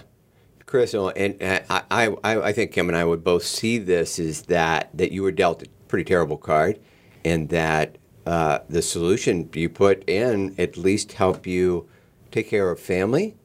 [0.66, 4.42] Chris, and uh, I, I, I think Kim and I would both see this is
[4.42, 6.80] that that you were dealt a pretty terrible card,
[7.24, 11.88] and that uh, the solution you put in at least help you
[12.32, 13.36] take care of family,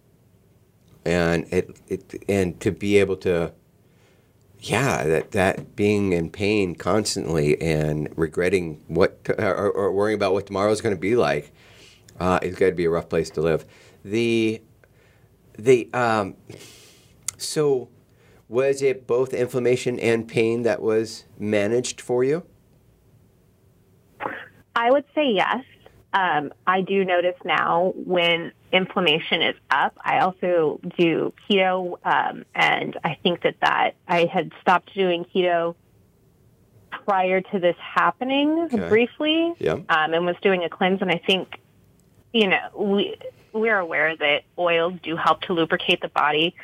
[1.06, 3.54] and it, it and to be able to,
[4.62, 10.45] yeah, that that being in pain constantly and regretting what or, or worrying about what
[10.45, 11.52] tomorrow is going to be like,
[12.19, 13.65] uh, it's got to be a rough place to live.
[14.06, 14.62] The
[15.58, 16.36] the um,
[17.38, 17.89] so,
[18.47, 22.43] was it both inflammation and pain that was managed for you?
[24.76, 25.63] I would say yes.
[26.13, 29.97] Um, I do notice now when inflammation is up.
[30.04, 35.76] I also do keto, um, and I think that that I had stopped doing keto
[36.89, 38.89] prior to this happening Okay.
[38.89, 39.74] briefly, Yeah.
[39.88, 41.02] um, and was doing a cleanse.
[41.02, 41.60] And I think,
[42.34, 43.15] you know, we
[43.54, 46.56] we're aware that oils do help to lubricate the body.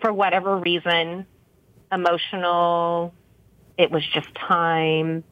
[0.00, 1.26] For whatever reason,
[1.92, 3.12] emotional,
[3.76, 5.24] it was just time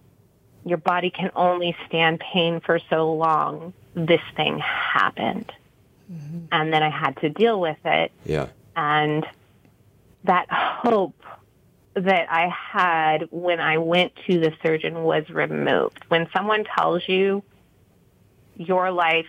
[0.69, 3.73] your body can only stand pain for so long.
[3.95, 5.53] This thing happened.
[6.13, 6.39] Mm-hmm.
[6.53, 8.13] And then I had to deal with it.
[8.25, 8.49] Yeah.
[8.77, 9.27] And
[10.25, 11.15] that hope
[11.95, 16.05] that I had when I went to the surgeon was removed.
[16.09, 17.43] When someone tells you
[18.57, 19.27] your life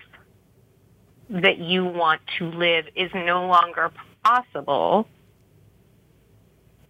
[1.29, 3.91] that you want to live is no longer
[4.23, 5.07] possible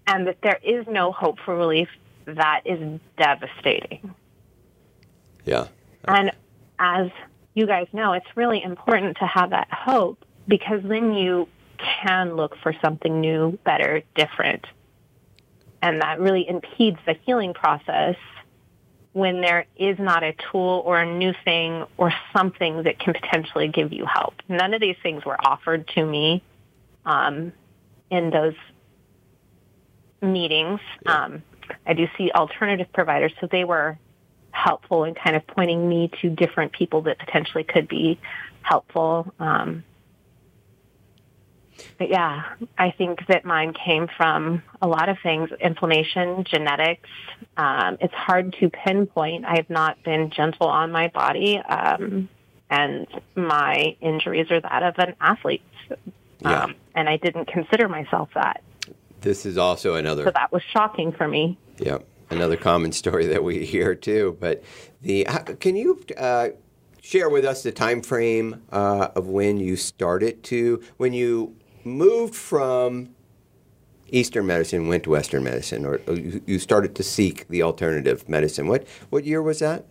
[0.08, 1.90] and that there is no hope for relief,
[2.26, 4.14] that is devastating.
[5.46, 5.68] Yeah.
[6.08, 6.32] And
[6.78, 7.10] as
[7.54, 11.48] you guys know, it's really important to have that hope because then you
[11.78, 14.66] can look for something new, better, different.
[15.82, 18.16] And that really impedes the healing process
[19.14, 23.68] when there is not a tool or a new thing or something that can potentially
[23.68, 24.36] give you help.
[24.48, 26.44] None of these things were offered to me
[27.06, 27.52] um,
[28.10, 28.56] in those
[30.22, 30.80] meetings.
[31.06, 31.24] Yeah.
[31.24, 31.44] Um,
[31.86, 33.98] I do see alternative providers, so they were
[34.64, 38.20] helpful in kind of pointing me to different people that potentially could be
[38.62, 39.34] helpful.
[39.40, 39.84] Um,
[41.98, 42.44] but yeah,
[42.78, 47.10] I think that mine came from a lot of things, inflammation, genetics.
[47.56, 49.46] Um, it's hard to pinpoint.
[49.46, 52.28] I have not been gentle on my body, um,
[52.70, 55.64] and my injuries are that of an athlete.
[56.42, 56.64] Yeah.
[56.64, 58.62] Um, and I didn't consider myself that.
[59.22, 61.58] This is also another So that was shocking for me.
[61.78, 64.38] Yeah, another common story that we hear too.
[64.40, 64.64] But
[65.02, 65.26] the
[65.60, 66.50] can you uh,
[67.02, 72.36] share with us the time frame uh, of when you started to when you moved
[72.36, 73.10] from
[74.12, 78.68] Eastern medicine went to Western medicine, or you started to seek the alternative medicine?
[78.68, 79.86] What what year was that?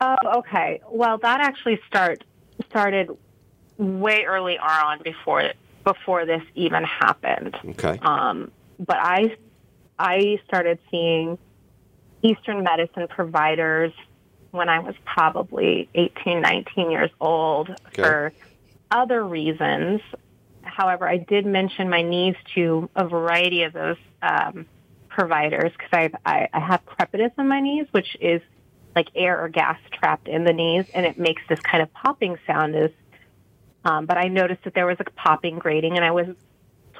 [0.00, 0.80] Oh, okay.
[0.90, 2.24] Well, that actually start
[2.68, 3.10] started
[3.78, 5.52] way early on before
[5.84, 7.56] before this even happened.
[7.70, 9.36] Okay, Um, but I
[9.98, 11.38] I started seeing
[12.22, 13.92] Eastern medicine providers
[14.50, 18.02] when I was probably 18, 19 years old Okay.
[18.02, 18.32] for
[18.90, 20.00] other reasons.
[20.62, 24.66] However, I did mention my knees to a variety of those um,
[25.08, 28.42] providers because I, I have crepitus in my knees, which is
[28.94, 32.38] like air or gas trapped in the knees, and it makes this kind of popping
[32.46, 32.74] sound.
[32.74, 32.90] As
[33.84, 36.26] um, but I noticed that there was a popping grating, and I was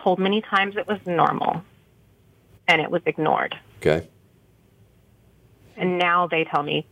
[0.03, 1.63] told many times it was normal,
[2.69, 3.55] and it was ignored.
[3.81, 4.09] okay,
[5.77, 6.87] And now they tell me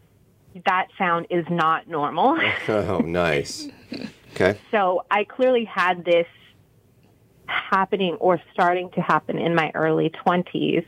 [0.66, 2.38] that sound is not normal.
[2.68, 3.68] oh nice.
[4.32, 6.26] Okay, So I clearly had this
[7.46, 10.84] happening or starting to happen in my early 20s.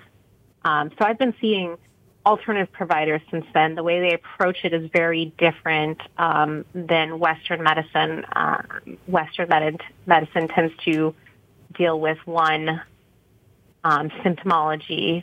[0.64, 1.76] Um, so I've been seeing
[2.24, 3.74] alternative providers since then.
[3.76, 8.24] The way they approach it is very different um, than Western medicine.
[8.34, 8.62] Uh,
[9.06, 11.14] Western med- medicine tends to
[11.76, 12.80] deal with one
[13.86, 15.22] um, symptomology,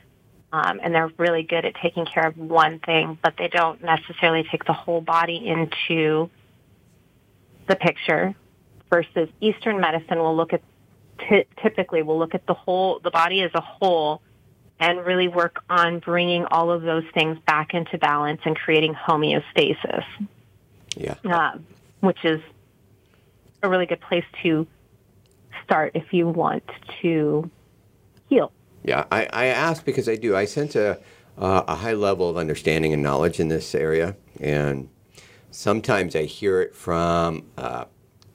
[0.53, 4.45] um, and they're really good at taking care of one thing, but they don't necessarily
[4.49, 6.29] take the whole body into
[7.67, 8.33] the picture
[8.89, 10.61] versus Eastern medicine will look at
[11.19, 14.21] ty- typically will look at the whole the body as a whole
[14.79, 20.05] and really work on bringing all of those things back into balance and creating homeostasis,
[20.95, 21.65] yeah, um,
[21.99, 22.39] which is
[23.61, 24.65] a really good place to
[25.65, 26.63] start if you want
[27.01, 27.49] to
[28.33, 28.51] heal.
[28.83, 29.05] yeah.
[29.11, 30.35] I, I ask because I do.
[30.35, 30.99] I sense a
[31.37, 34.89] uh, a high level of understanding and knowledge in this area, and
[35.51, 37.85] sometimes I hear it from uh,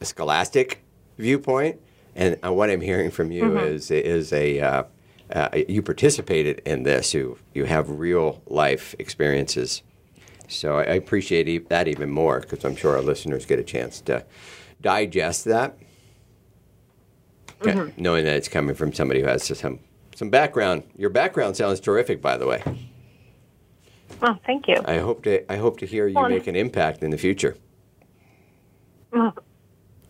[0.01, 0.83] a scholastic
[1.17, 1.81] viewpoint,
[2.15, 4.83] and uh, what I'm hearing from you is is a uh,
[5.33, 7.15] uh, you participated in this.
[7.15, 9.83] You you have real life experiences,
[10.49, 14.01] so I, I appreciate that even more because I'm sure our listeners get a chance
[14.03, 14.25] to
[14.81, 15.77] digest that,
[17.61, 19.81] Okay, knowing that it's coming from somebody who has some
[20.19, 20.83] some background.
[20.97, 22.61] Your background sounds terrific, by the way.
[24.21, 24.83] Oh, thank you.
[24.85, 27.57] I hope to I hope to hear you Well, make an impact in the future.
[29.13, 29.33] Oh,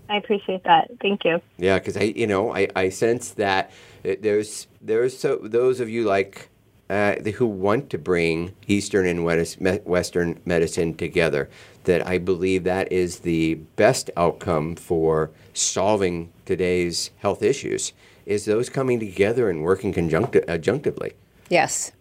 [0.09, 0.91] I appreciate that.
[1.03, 1.43] Thank you.
[1.59, 3.71] Yeah, because I you know I, I sense that
[4.03, 6.49] it- there's there's so those of you like
[6.89, 11.51] uh, the- who want to bring Eastern and Wes- Western medicine together.
[11.85, 17.93] That I believe that is the best outcome for solving today's health issues.
[18.29, 21.15] Is those coming together and working conjuncti- adjunctively.
[21.49, 21.93] Yes.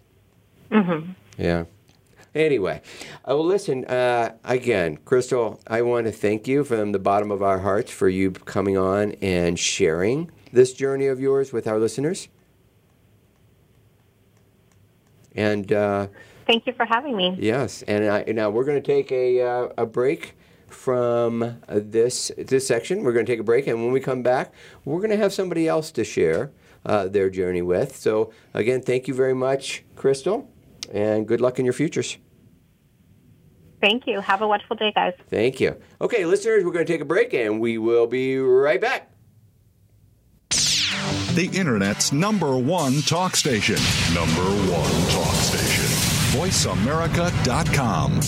[1.37, 1.63] Yeah.
[2.35, 2.81] Anyway,
[3.23, 7.41] uh, well, listen, uh, again, Crystal, I want to thank you from the bottom of
[7.41, 12.27] our hearts for you coming on and sharing this journey of yours with our listeners.
[15.33, 16.07] And uh,
[16.45, 17.37] Thank you for having me.
[17.39, 20.36] yes, and I, now we're going to take a, uh, a break
[20.87, 23.03] from uh, this this section.
[23.03, 24.53] We're going to take a break, and when we come back,
[24.85, 26.53] we're going to have somebody else to share
[26.85, 27.93] uh, their journey with.
[27.93, 30.49] So, again, thank you very much, Crystal,
[30.93, 32.17] and good luck in your futures.
[33.81, 34.21] Thank you.
[34.21, 35.11] Have a wonderful day, guys.
[35.29, 35.75] Thank you.
[35.99, 39.11] Okay, listeners, we're going to take a break, and we will be right back.
[41.35, 43.75] the Internet's number one talk station.
[44.13, 45.83] Number one talk station.
[46.39, 48.21] VoiceAmerica.com.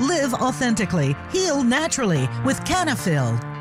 [0.00, 3.53] Live authentically, heal naturally with Canafil.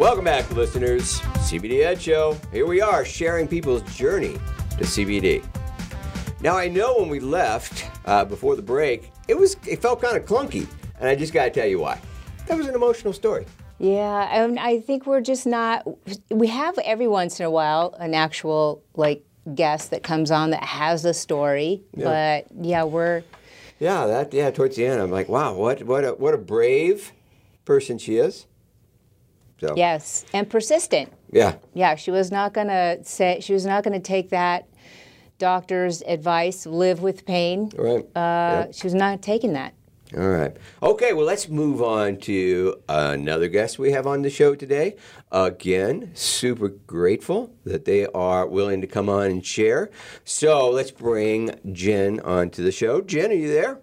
[0.00, 1.20] Welcome back, listeners.
[1.20, 2.36] CBD Ed Show.
[2.50, 4.32] Here we are, sharing people's journey
[4.78, 5.44] to CBD.
[6.42, 10.16] Now, I know when we left uh, before the break, it was it felt kind
[10.16, 10.66] of clunky,
[10.98, 12.00] and I just got to tell you why.
[12.46, 13.44] That was an emotional story.
[13.78, 15.86] Yeah, and I think we're just not.
[16.30, 19.22] We have every once in a while an actual like
[19.54, 22.04] guest that comes on that has a story, Yeah.
[22.48, 23.22] but yeah, we're
[23.78, 24.50] Yeah, that yeah.
[24.50, 27.12] Towards the end, I'm like, wow, what what a what a brave
[27.66, 28.46] person she is.
[29.60, 31.12] So yes, and persistent.
[31.30, 34.66] yeah, Yeah, she was not gonna say she was not gonna take that
[35.40, 37.72] doctor's advice, live with pain.
[37.76, 38.06] all right.
[38.16, 38.74] Uh, Yep.
[38.74, 39.74] She was not taking that.
[40.16, 40.56] All right.
[40.82, 44.96] Okay, well, let's move on to another guest we have on the show today.
[45.30, 49.88] Again, super grateful that they are willing to come on and share.
[50.24, 53.00] So let's bring Jen onto the show.
[53.00, 53.80] Jen, are you there?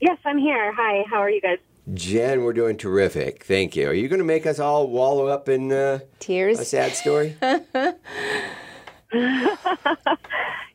[0.00, 0.72] Yes, I'm here.
[0.72, 1.58] Hi, how are you guys?
[1.92, 3.44] Jen, we're doing terrific.
[3.44, 3.88] Thank you.
[3.88, 6.58] Are you going to make us all wallow up in uh, Tears.
[6.58, 7.36] a sad story?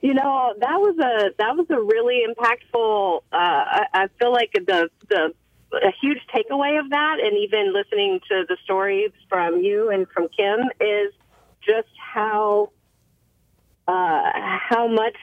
[0.04, 3.22] You know, that was a that was a really impactful.
[3.32, 5.34] Uh, I, I feel like the the
[5.72, 10.28] a huge takeaway of that, and even listening to the stories from you and from
[10.28, 11.14] Kim, is
[11.66, 12.72] just how
[13.88, 15.16] uh, how much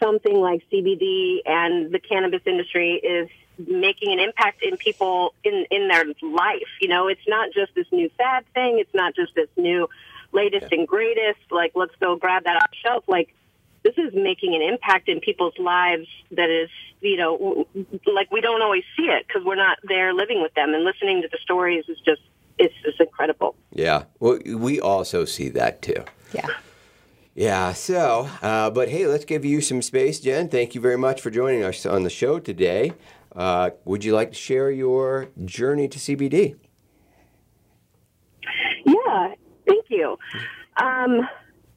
[0.00, 3.28] something like CBD and the cannabis industry is
[3.58, 6.70] making an impact in people in in their life.
[6.80, 8.78] You know, it's not just this new fad thing.
[8.78, 9.88] It's not just this new
[10.34, 11.40] latest and greatest.
[11.50, 13.04] Like, let's go grab that off the shelf.
[13.06, 13.34] Like,
[13.82, 16.70] this is making an impact in people's lives that is,
[17.00, 20.42] you know, w- w- like we don't always see it because we're not there living
[20.42, 20.74] with them.
[20.74, 22.22] And listening to the stories is just
[22.58, 23.56] it's it's incredible.
[23.72, 24.04] yeah.
[24.20, 26.04] Well, we also see that too.
[26.32, 26.46] Yeah.
[27.36, 30.48] Yeah, so, uh, but hey, let's give you some space, Jen.
[30.48, 32.92] Thank you very much for joining us on the show today.
[33.34, 36.54] Uh, would you like to share your journey to CBD?
[38.86, 39.34] Yeah,
[39.66, 40.18] thank you.
[40.76, 41.28] Um,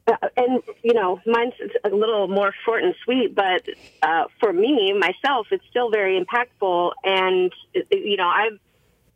[0.06, 1.54] uh, and you know, mine's
[1.84, 3.68] a little more short and sweet, but
[4.02, 6.92] uh, for me, myself, it's still very impactful.
[7.04, 7.52] And
[7.90, 8.58] you know, I've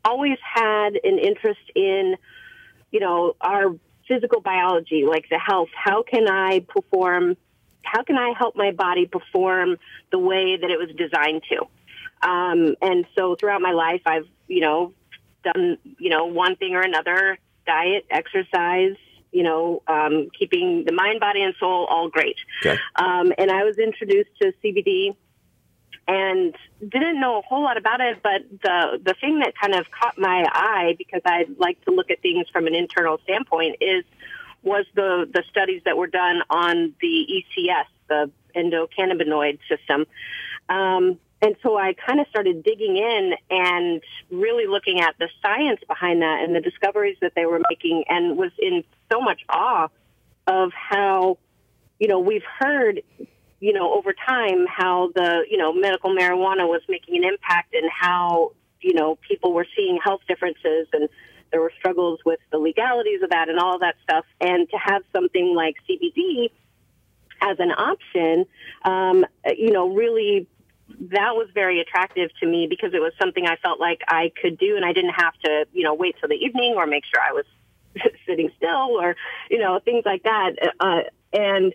[0.04, 2.16] always had an interest in,
[2.90, 3.74] you know, our
[4.06, 5.70] physical biology, like the health.
[5.74, 7.36] How can I perform?
[7.82, 9.76] How can I help my body perform
[10.10, 12.28] the way that it was designed to?
[12.28, 14.92] Um, and so throughout my life, I've, you know,
[15.42, 18.96] done, you know, one thing or another, diet, exercise,
[19.32, 22.36] you know, um, keeping the mind, body, and soul all great.
[22.64, 22.78] Okay.
[22.96, 25.16] Um, and I was introduced to CBD
[26.06, 29.90] and didn't know a whole lot about it, but the, the thing that kind of
[29.90, 34.04] caught my eye because I like to look at things from an internal standpoint is,
[34.62, 40.06] was the, the studies that were done on the ECS, the endocannabinoid system.
[40.68, 45.80] Um, and so I kind of started digging in and really looking at the science
[45.86, 49.88] behind that and the discoveries that they were making and was in so much awe
[50.46, 51.38] of how,
[51.98, 53.02] you know, we've heard
[53.62, 57.88] you know, over time, how the, you know, medical marijuana was making an impact and
[57.88, 61.08] how, you know, people were seeing health differences and
[61.52, 64.24] there were struggles with the legalities of that and all that stuff.
[64.40, 66.50] And to have something like CBD
[67.40, 68.46] as an option,
[68.84, 69.24] um,
[69.56, 70.48] you know, really
[71.10, 74.58] that was very attractive to me because it was something I felt like I could
[74.58, 77.22] do and I didn't have to, you know, wait till the evening or make sure
[77.22, 77.44] I was
[78.26, 79.16] sitting still or,
[79.50, 80.52] you know, things like that.
[80.80, 81.00] Uh,
[81.32, 81.74] and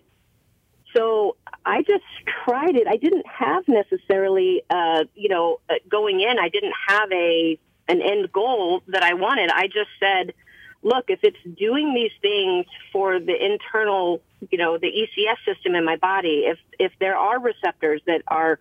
[0.95, 2.05] so I just
[2.45, 2.87] tried it.
[2.87, 8.01] I didn't have necessarily, uh, you know, uh, going in, I didn't have a, an
[8.01, 9.49] end goal that I wanted.
[9.51, 10.33] I just said,
[10.81, 15.83] look, if it's doing these things for the internal, you know, the ECS system in
[15.85, 18.59] my body, if, if there are receptors that are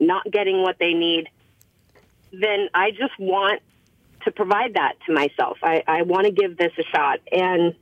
[0.00, 1.28] not getting what they need,
[2.32, 3.62] then I just want
[4.24, 5.58] to provide that to myself.
[5.62, 7.20] I, I want to give this a shot.
[7.30, 7.74] And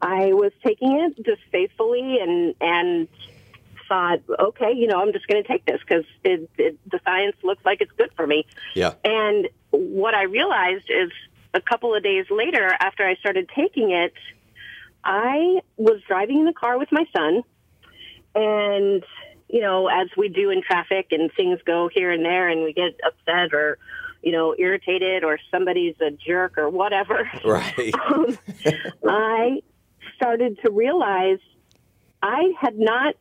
[0.00, 3.08] I was taking it just faithfully and, and
[3.88, 7.36] thought, okay, you know, I'm just going to take this because it, it, the science
[7.42, 8.46] looks like it's good for me.
[8.74, 8.94] Yeah.
[9.04, 11.10] And what I realized is
[11.52, 14.14] a couple of days later, after I started taking it,
[15.02, 17.42] I was driving in the car with my son,
[18.34, 19.02] and
[19.52, 22.72] you know, as we do in traffic, and things go here and there, and we
[22.72, 23.78] get upset or
[24.22, 27.30] you know irritated, or somebody's a jerk or whatever.
[27.44, 27.94] Right.
[28.10, 28.38] um,
[29.06, 29.62] I
[30.16, 31.38] started to realize
[32.22, 33.14] I had not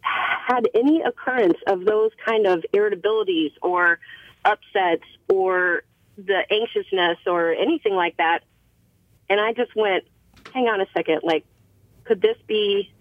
[0.00, 3.98] had any occurrence of those kind of irritabilities or
[4.44, 5.82] upsets or
[6.16, 8.40] the anxiousness or anything like that.
[9.28, 10.04] And I just went,
[10.54, 11.44] hang on a second, like,
[12.04, 12.92] could this be,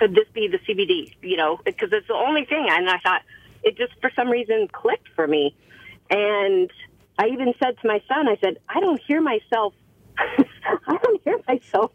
[0.00, 1.14] could this be the CBD?
[1.22, 2.66] You know, because it's the only thing.
[2.68, 3.22] And I thought
[3.62, 5.54] it just for some reason clicked for me.
[6.08, 6.70] And
[7.18, 9.74] I even said to my son, I said, I don't hear myself.
[10.18, 11.92] I don't hear myself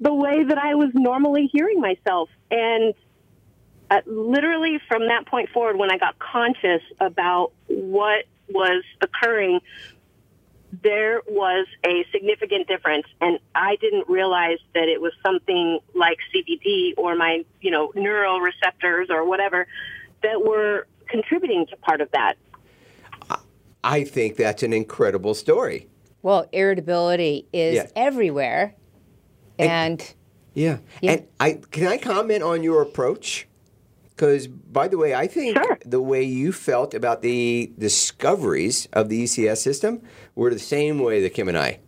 [0.00, 2.30] the way that I was normally hearing myself.
[2.50, 2.94] And
[3.90, 9.60] uh, literally from that point forward, when I got conscious about what was occurring,
[10.82, 16.94] there was a significant difference, and I didn't realize that it was something like CBD
[16.96, 19.66] or my, you know, neural receptors or whatever
[20.22, 22.34] that were contributing to part of that.
[23.84, 25.88] I think that's an incredible story.
[26.22, 27.86] Well, irritability is Yeah.
[27.96, 28.74] everywhere.
[29.58, 30.14] And,
[30.54, 30.78] Yeah.
[31.00, 31.12] Yeah.
[31.12, 33.48] And I can I comment on your approach?
[34.22, 35.78] Because by the way, I think Sure.
[35.84, 40.00] the way you felt about the discoveries of the ECS system
[40.36, 41.80] were the same way that Kim and I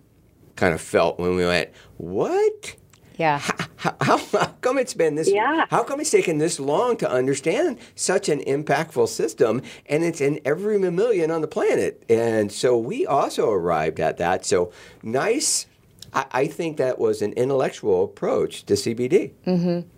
[0.56, 2.74] kind of felt when we went, "What?
[3.18, 3.38] yeah.
[3.76, 5.30] How, how, how come it's been this?
[5.30, 5.66] Yeah.
[5.70, 10.40] How come it's taken this long to understand such an impactful system, and it's in
[10.44, 12.02] every mammalian on the planet?
[12.08, 14.44] And so we also arrived at that.
[14.44, 14.72] So
[15.04, 15.66] nice.
[16.12, 19.34] I, I think that was an intellectual approach to CBD.
[19.46, 19.88] Mm-hmm.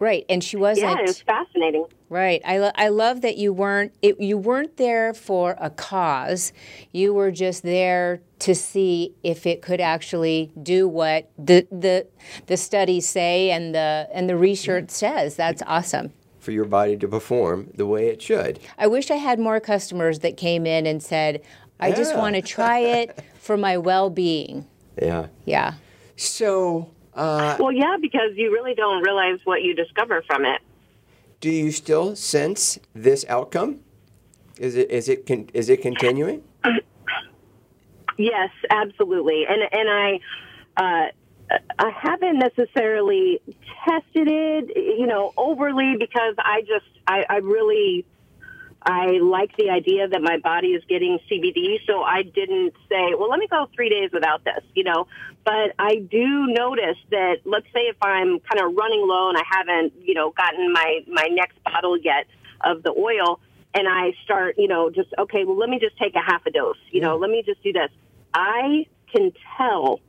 [0.00, 0.24] Right.
[0.28, 0.90] And she wasn't.
[0.92, 1.84] Yeah, it was fascinating.
[2.08, 2.40] Right.
[2.44, 6.52] I, lo- I love that you weren't it, you weren't there for a cause.
[6.92, 12.06] You were just there to see if it could actually do what the the
[12.46, 15.34] the studies say and the and the research says.
[15.36, 16.12] That's awesome.
[16.38, 18.60] for your body to perform the way it should.
[18.78, 21.42] I wish I had more customers that came in and said,
[21.80, 24.66] "I just want to try it for my well-being."
[25.02, 25.26] Yeah.
[25.44, 25.74] Yeah.
[26.16, 30.60] So, uh, Well, yeah, because you really don't realize what you discover from it.
[31.40, 33.80] do you still sense this outcome?
[34.58, 36.42] Is it is it con- is it continuing?
[38.16, 39.46] Yes, absolutely.
[39.46, 40.20] And and I
[40.76, 43.40] uh, I haven't necessarily
[43.88, 48.04] tested it, you know, overly because I just I, I really
[48.82, 53.28] I like the idea that my body is getting CBD, so I didn't say, well,
[53.28, 55.06] let me go three days without this, you know.
[55.44, 59.42] But I do notice that, let's say, if I'm kind of running low and I
[59.50, 62.26] haven't, you know, gotten my my next bottle yet
[62.60, 63.40] of the oil,
[63.74, 66.50] and I start, you know, just okay, well, let me just take a half a
[66.50, 67.90] dose, you know, let me just do this.
[68.32, 70.00] I can tell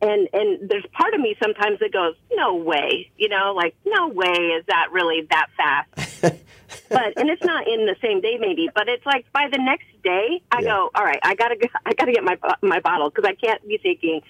[0.00, 4.08] and and there's part of me sometimes that goes no way you know like no
[4.08, 6.11] way is that really that fast
[6.88, 9.86] but and it's not in the same day maybe but it's like by the next
[10.02, 10.68] day i Yeah.
[10.68, 13.66] go all right i gotta go- i gotta get my my bottle because i can't
[13.66, 14.22] be taking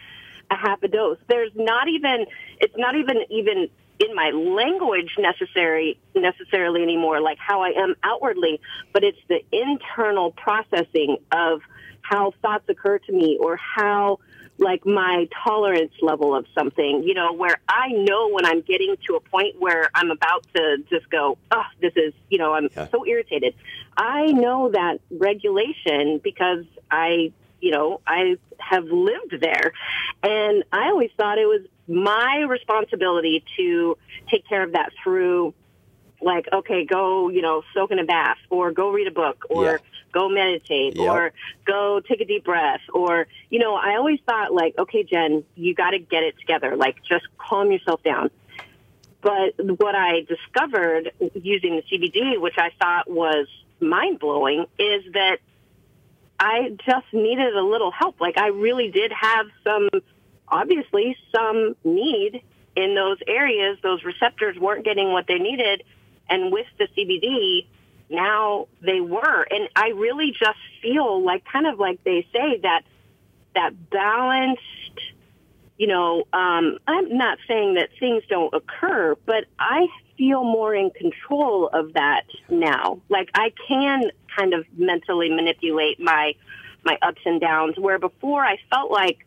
[0.51, 2.27] a half a dose there's not even
[2.61, 3.69] it's not even even
[3.99, 8.61] in my language necessary necessarily anymore like how i am outwardly
[8.93, 11.61] but it's the internal processing of
[12.03, 14.19] how thoughts occur to me or how
[14.63, 19.17] like my tolerance level of something, you know, where I know when I'm getting to
[19.17, 22.89] a point where I'm about to just go, oh, this is, you know, I'm Yeah.
[22.91, 23.55] so irritated.
[23.97, 29.73] I know that regulation because I, you know, I have lived there.
[30.23, 33.99] And I always thought it was my responsibility to
[34.31, 35.55] take care of that through
[36.21, 39.65] like, okay, go, you know, soak in a bath or go read a book or
[39.65, 39.77] Yeah.
[40.13, 41.11] Go meditate Yep.
[41.11, 41.33] or
[41.67, 45.75] go take a deep breath or, you know, I always thought like, okay, Jen, you
[45.75, 46.77] got to get it together.
[46.77, 48.31] Like just calm yourself down.
[49.21, 53.47] But what I discovered using the CBD, which I thought was
[53.81, 55.39] mind blowing, is that
[56.39, 58.21] I just needed a little help.
[58.21, 59.89] Like I really did have some,
[60.49, 62.43] obviously some need
[62.75, 63.79] in those areas.
[63.83, 65.85] Those receptors weren't getting what they needed.
[66.29, 67.67] And with the CBD,
[68.13, 69.47] now they were.
[69.51, 72.83] And I really just feel like kind of like they say that,
[73.55, 74.63] that balanced,
[75.79, 79.87] you know, um, I'm not saying that things don't occur, but I
[80.17, 83.01] feel more in control of that now.
[83.09, 86.35] Like I can kind of mentally manipulate my
[86.85, 89.25] my ups and downs, where before I felt like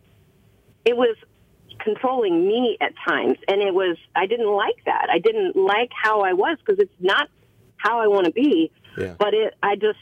[0.83, 1.15] it was
[1.79, 5.07] controlling me at times, and it was I didn't like that.
[5.09, 7.29] I didn't like how I was because it's not
[7.78, 8.71] how I want to be.
[8.97, 9.15] Yeah.
[9.17, 9.99] But it, I just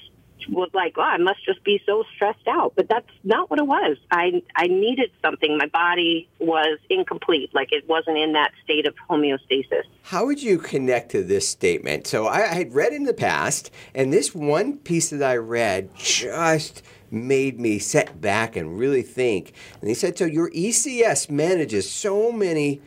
[0.50, 2.74] was like, oh, I must just be so stressed out.
[2.76, 3.98] But that's not what it was.
[4.12, 5.58] I I needed something.
[5.58, 9.84] My body was incomplete, like it wasn't in that state of homeostasis.
[10.04, 12.08] How would you connect to this statement?
[12.08, 15.96] So I, I had read in the past, and this one piece that I read
[15.96, 19.54] just made me sit back and really think.
[19.80, 22.82] And he said, so your ECS manages so many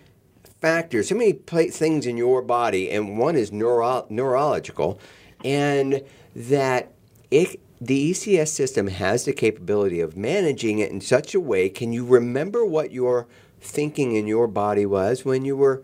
[0.60, 4.98] factors, so many things in your body, and one is neuro- neurological,
[5.44, 6.02] and
[6.34, 6.92] that
[7.30, 11.68] it, the ECS system has the capability of managing it in such a way.
[11.68, 13.26] Can you remember what your
[13.60, 15.82] thinking in your body was when you were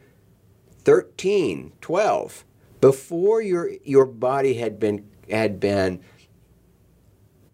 [0.85, 2.45] 13, 12,
[2.81, 6.01] before your your body had been had been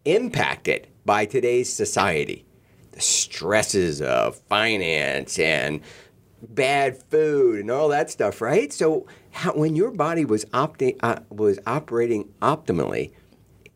[0.04, 2.46] impacted by today's society,
[2.92, 5.80] the stresses of finance and
[6.42, 8.72] bad food and all that stuff, right?
[8.72, 13.12] So how, when your body was opti- uh, was operating optimally,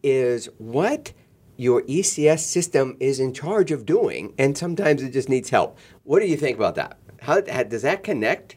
[0.03, 1.13] is what
[1.57, 5.79] your ECS system is in charge of doing, and sometimes it just needs help.
[6.05, 6.99] What do you think about that?
[7.21, 8.57] How, how does that connect?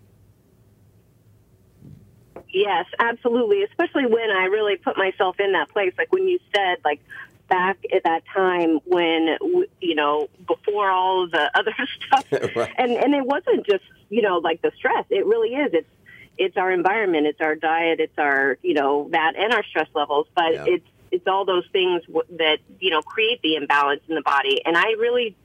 [2.51, 3.63] Yes, absolutely.
[3.63, 7.01] Especially when I really put myself in that place, like when you said, like
[7.47, 9.37] back at that time when
[9.81, 11.73] you know before all the other
[12.07, 12.25] stuff,
[12.55, 12.73] Right.
[12.77, 15.05] and and it wasn't just you know like the stress.
[15.09, 15.71] It really is.
[15.73, 15.89] It's
[16.37, 20.27] it's our environment, it's our diet, it's our you know that and our stress levels,
[20.35, 20.65] but Yeah.
[20.67, 24.61] it's it's all those things w- that you know create the imbalance in the body.
[24.65, 25.35] And I really,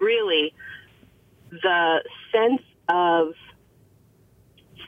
[0.00, 0.52] really,
[1.50, 2.02] the
[2.32, 3.34] sense of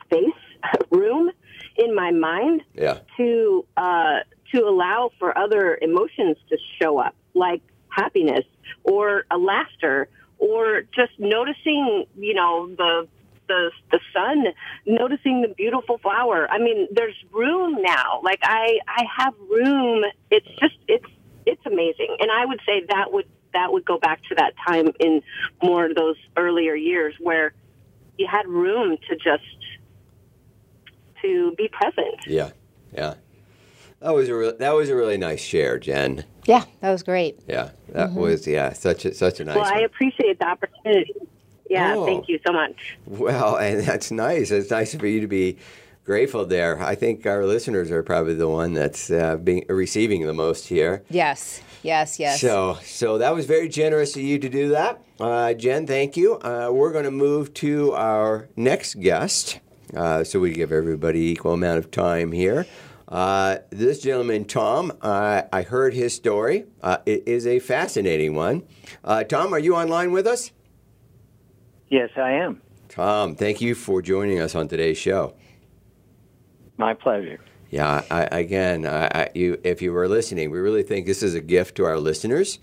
[0.05, 0.25] space,
[0.91, 1.31] room
[1.77, 2.99] in my mind Yeah.
[3.17, 4.21] to uh,
[4.55, 8.45] to allow for other emotions to show up, like happiness
[8.85, 13.09] or a laughter, or just noticing, you know, the
[13.49, 14.47] the the sun,
[14.87, 16.49] noticing the beautiful flower.
[16.51, 18.21] I mean, there's room now.
[18.23, 20.05] Like I I have room.
[20.31, 21.07] It's just it's
[21.47, 24.89] it's amazing, and I would say that would that would go back to that time
[24.99, 25.23] in
[25.63, 27.53] more of those earlier years where
[28.19, 29.45] you had room to just
[31.23, 32.27] to be present.
[32.27, 32.51] Yeah,
[32.93, 33.15] yeah.
[34.03, 36.25] That was a re- that was a really nice share, Jen.
[36.45, 37.39] Yeah, that was great.
[37.47, 39.57] Yeah, that was yeah such a such a nice.
[39.57, 41.15] Well, I appreciate the opportunity.
[41.71, 42.05] Yeah, Oh.
[42.05, 42.97] thank you so much.
[43.07, 44.51] Well, and that's nice.
[44.51, 45.57] It's nice for you to be
[46.05, 46.83] grateful there.
[46.83, 51.05] I think our listeners are probably the one that's uh, being receiving the most here.
[51.09, 52.41] Yes, yes, yes.
[52.41, 55.87] So, so that was very generous of you to do that, uh, Jen.
[55.87, 56.35] Thank you.
[56.41, 59.61] Uh, we're going to move to our next guest,
[59.97, 62.67] uh, so we give everybody equal amount of time here.
[63.13, 66.65] Uh, this gentleman, Tom, uh, I heard his story.
[66.83, 68.63] Uh, it is a fascinating one.
[69.05, 70.51] Uh, Tom, are you online with us?
[71.91, 72.63] Yes, I am.
[72.89, 75.35] Tom, thank you for joining us on today's show.
[76.79, 77.39] My pleasure.
[77.69, 81.35] Yeah, I, again, I, I, you, if you were listening, we really think this is
[81.35, 82.61] a gift to our listeners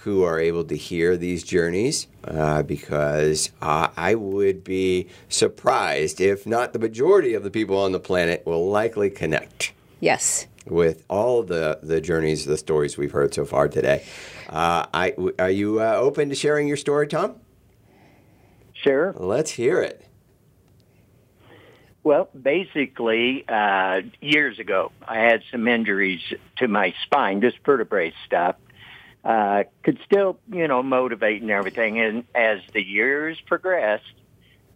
[0.00, 6.44] who are able to hear these journeys uh, because uh, I would be surprised if
[6.44, 9.72] not the majority of the people on the planet will likely connect
[10.02, 10.46] yes.
[10.66, 14.04] with all the, the journeys, the stories we've heard so far today.
[14.48, 17.36] Uh, I, w- are you uh, open to sharing your story, Tom?
[18.74, 19.14] Sure.
[19.16, 20.04] Let's hear it.
[22.04, 26.20] Well, basically, uh, years ago, I had some injuries
[26.56, 28.56] to my spine, just vertebrae stuff.
[29.24, 32.00] Uh, could still, you know, motivate and everything.
[32.00, 34.02] And as the years progressed,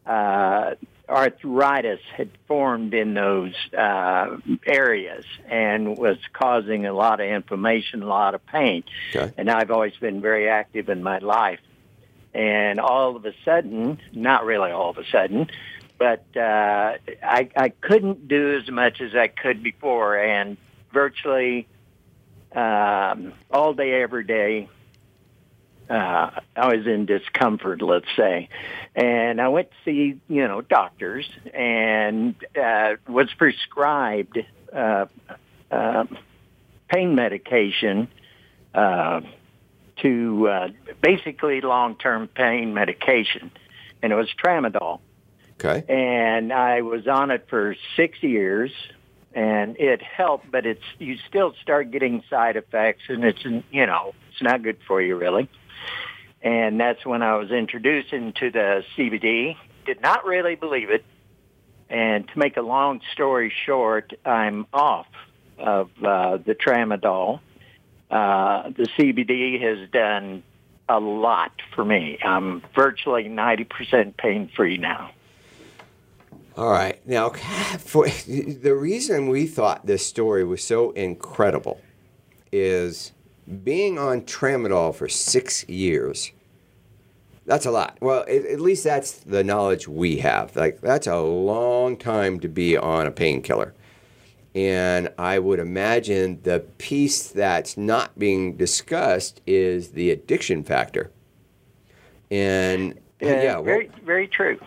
[0.07, 0.77] uh,
[1.09, 4.37] arthritis had formed in those uh,
[4.67, 8.83] areas and was causing a lot of inflammation, a lot of pain.
[9.15, 9.33] Okay.
[9.37, 11.61] And I've always been very active in my life.
[12.37, 15.49] and all of a sudden, not really all of a sudden,
[15.99, 20.59] but uh, I, I couldn't do as much as I could before, and
[20.93, 21.67] virtually
[22.55, 24.69] um, all day, every day,
[25.89, 28.49] uh, I was in discomfort, let's say,
[28.95, 34.39] and I went to see you know doctors and uh, was prescribed
[34.73, 35.07] uh,
[35.71, 36.05] uh,
[36.89, 38.09] pain medication
[38.75, 39.21] uh,
[40.03, 40.69] to uh,
[41.01, 43.51] basically long-term pain medication,
[44.03, 45.01] and it was tramadol.
[45.59, 45.85] Okay.
[45.89, 48.71] And I was on it for six years,
[49.33, 54.15] and it helped, but it's you still start getting side effects, and it's you know
[54.31, 55.49] it's not good for you really.
[56.47, 59.57] And that's when I was introduced into the CBD.
[59.85, 61.05] Did not really believe it.
[61.91, 65.09] And to make a long story short, I'm off
[65.59, 67.41] of uh, the tramadol.
[68.09, 70.45] Uh, the CBD has done
[70.89, 72.17] a lot for me.
[72.23, 75.11] I'm virtually 90% pain free now.
[76.57, 77.05] All right.
[77.05, 77.31] Now,
[77.81, 81.81] for, the reason we thought this story was so incredible
[82.53, 83.11] is
[83.65, 86.31] being on tramadol for six years
[87.47, 87.97] that's a lot.
[88.01, 90.55] Well, it, at least that's the knowledge we have.
[90.57, 93.73] Like that's a long time to be on a painkiller.
[94.55, 101.11] And I would imagine the piece that's not being discussed is the addiction factor.
[102.31, 104.59] And yeah, yeah well, very very true.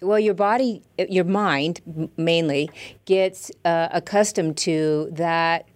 [0.00, 2.70] Well, your body, your mind mainly
[3.04, 5.68] gets uh, accustomed to that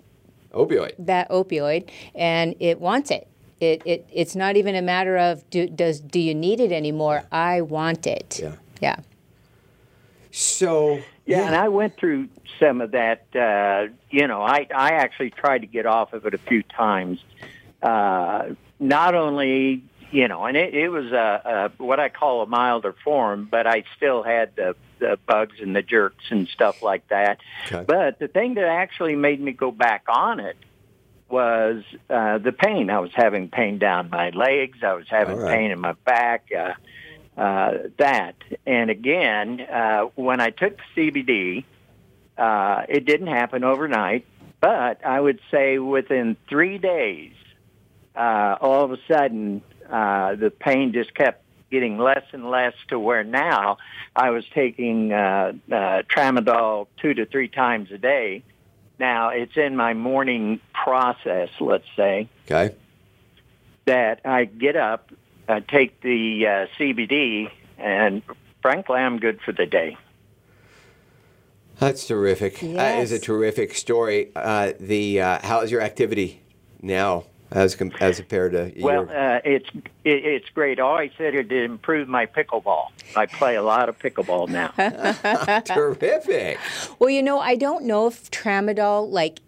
[0.52, 0.94] opioid.
[0.98, 3.28] That opioid, and it wants it.
[3.60, 7.24] It, it it's not even a matter of do, does do you need it anymore?
[7.32, 8.40] I want it.
[8.42, 8.52] Yeah.
[8.80, 8.96] Yeah.
[10.30, 12.28] So yeah, yeah, and I went through
[12.60, 13.24] some of that.
[13.34, 17.20] Uh, you know, I I actually tried to get off of it a few times.
[17.82, 22.46] Uh, not only you know, and it, it was a, a what I call a
[22.46, 27.08] milder form, but I still had the the bugs and the jerks and stuff like
[27.08, 27.38] that.
[27.66, 27.84] Okay.
[27.86, 30.56] But the thing that actually made me go back on it
[31.28, 32.90] was uh, the pain.
[32.90, 34.78] I was having pain down my legs.
[34.82, 35.56] I was having right.
[35.56, 36.48] pain in my back.
[36.56, 36.74] Uh,
[37.40, 38.34] uh, that
[38.66, 41.64] and again, uh, when I took the CBD,
[42.38, 44.24] uh, it didn't happen overnight,
[44.60, 47.32] but I would say within three days,
[48.14, 52.98] uh, all of a sudden, uh, the pain just kept getting less and less to
[52.98, 53.76] where now
[54.14, 58.44] I was taking uh, uh, tramadol two to three times a day
[58.98, 62.28] now, it's in my morning process, let's say.
[62.46, 62.74] Okay.
[63.84, 65.12] That I get up,
[65.48, 68.22] I take the uh, CBD, and
[68.62, 69.96] frankly, I'm good for the day.
[71.78, 72.62] That's terrific.
[72.62, 72.76] Yes.
[72.76, 74.32] That is a terrific story.
[74.34, 76.40] Uh, the uh, how is your activity
[76.80, 77.24] now?
[77.50, 79.68] As com- as compared to well, uh, it's
[80.04, 80.80] it, it's great.
[80.80, 82.88] All I said it to improve my pickleball.
[83.14, 84.72] I play a lot of pickleball now.
[85.74, 86.58] Terrific.
[86.98, 89.40] Well, you know, I don't know if tramadol like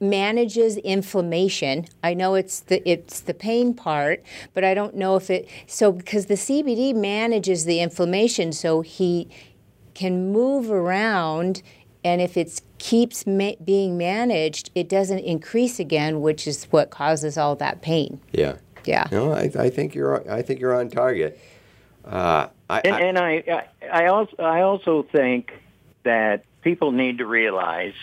[0.00, 1.86] manages inflammation.
[2.02, 4.22] I know it's the it's the pain part,
[4.54, 9.28] but I don't know if it so because the CBD manages the inflammation, so he
[9.94, 11.62] can move around
[12.06, 17.36] and if it keeps ma- being managed, it doesn't increase again, which is what causes
[17.36, 18.20] all that pain.
[18.30, 18.58] Yeah.
[18.84, 19.08] Yeah.
[19.10, 21.40] No, I, I think you're I think you're on target.
[22.04, 25.52] Uh, I, and, I, and I, I also I also think
[26.04, 27.94] that people need to realize,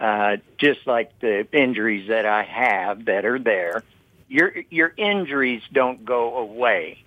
[0.00, 3.84] uh, just like the injuries that I have that are there,
[4.26, 7.04] your your injuries don't go away.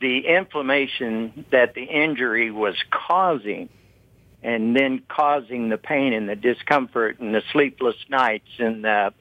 [0.00, 3.70] The inflammation that the injury was causing
[4.42, 9.12] and then causing the pain and the discomfort and the sleepless nights and the,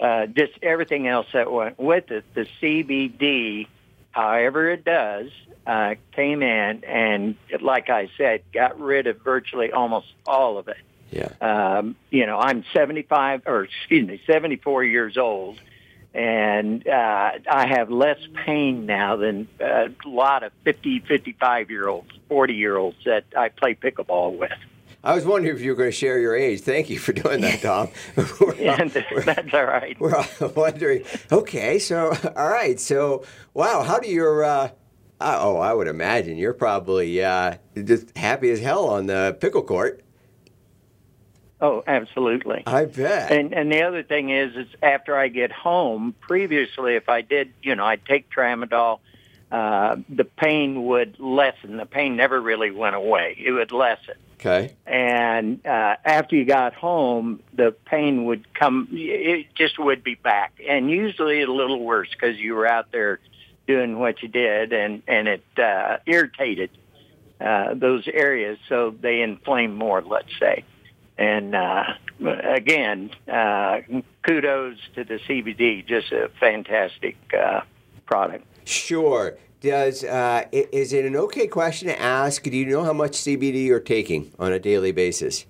[0.00, 2.24] uh, just everything else that went with it.
[2.34, 3.66] The CBD,
[4.10, 5.30] however it does,
[5.66, 10.76] uh, came in and, like I said, got rid of virtually almost all of it.
[11.10, 11.30] Yeah.
[11.40, 15.60] Um, you know, I'm 75, or excuse me, 74 years old,
[16.14, 22.10] and uh, I have less pain now than a lot of 50, 55 year olds,
[22.28, 24.52] 40 year olds that I play pickleball with.
[25.02, 26.62] I was wondering if you were going to share your age.
[26.62, 27.88] Thank you for doing that, Tom.
[28.58, 29.98] yeah, that's all right.
[30.00, 31.04] We're all wondering.
[31.30, 34.70] Okay, so all right, so wow, how do your uh,
[35.20, 40.03] oh, I would imagine you're probably uh, just happy as hell on the pickle court.
[41.64, 42.62] Oh, absolutely.
[42.66, 43.32] I bet.
[43.32, 46.14] And and the other thing is, is after I get home.
[46.20, 48.98] Previously, if I did, you know, I'd take tramadol.
[49.50, 51.78] Uh, the pain would lessen.
[51.78, 53.36] The pain never really went away.
[53.38, 54.16] It would lessen.
[54.34, 54.74] Okay.
[54.84, 58.88] And uh, after you got home, the pain would come.
[58.92, 63.20] It just would be back, and usually a little worse because you were out there
[63.66, 66.68] doing what you did, and and it uh, irritated
[67.40, 70.02] uh, those areas, so they inflame more.
[70.02, 70.64] Let's say,
[71.16, 71.84] and uh,
[72.42, 73.80] again, uh,
[74.22, 77.60] kudos to the CBD, just a fantastic uh,
[78.06, 78.46] product.
[78.64, 79.36] Sure.
[79.60, 82.42] Does uh, is it an okay question to ask?
[82.42, 85.46] Do you know how much CBD you're taking on a daily basis?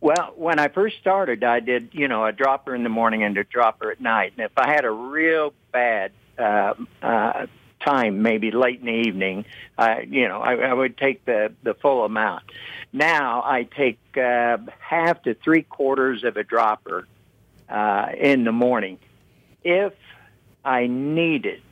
[0.00, 3.36] Well, when I first started, I did, you know, a dropper in the morning and
[3.36, 4.32] a dropper at night.
[4.36, 7.46] And if I had a real bad uh, uh,
[7.80, 9.44] time, maybe late in the evening,
[9.76, 12.44] I, you know, I, I would take the the full amount.
[12.92, 17.06] Now I take uh, half to three quarters of a dropper
[17.68, 18.98] uh, in the morning,
[19.62, 19.92] if
[20.64, 21.62] I need it,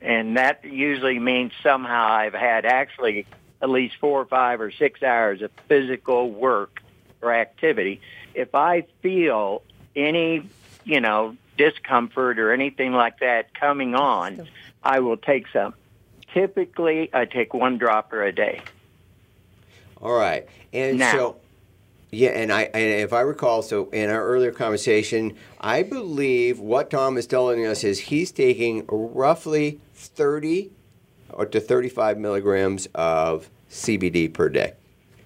[0.00, 3.26] and that usually means somehow I've had actually
[3.62, 6.82] at least four or five or six hours of physical work
[7.22, 8.00] or activity.
[8.34, 9.62] If I feel
[9.94, 10.48] any,
[10.84, 14.46] you know, discomfort or anything like that coming on,
[14.86, 15.74] I will take some.
[16.32, 18.60] Typically, I take one dropper a day.
[20.00, 20.46] All right.
[20.72, 21.12] And Now.
[21.12, 21.36] so,
[22.12, 26.88] yeah, and I and if I recall, so in our earlier conversation, I believe what
[26.90, 30.70] Tom is telling us is he's taking roughly thirty
[31.30, 34.74] or to thirty-five milligrams of CBD per day.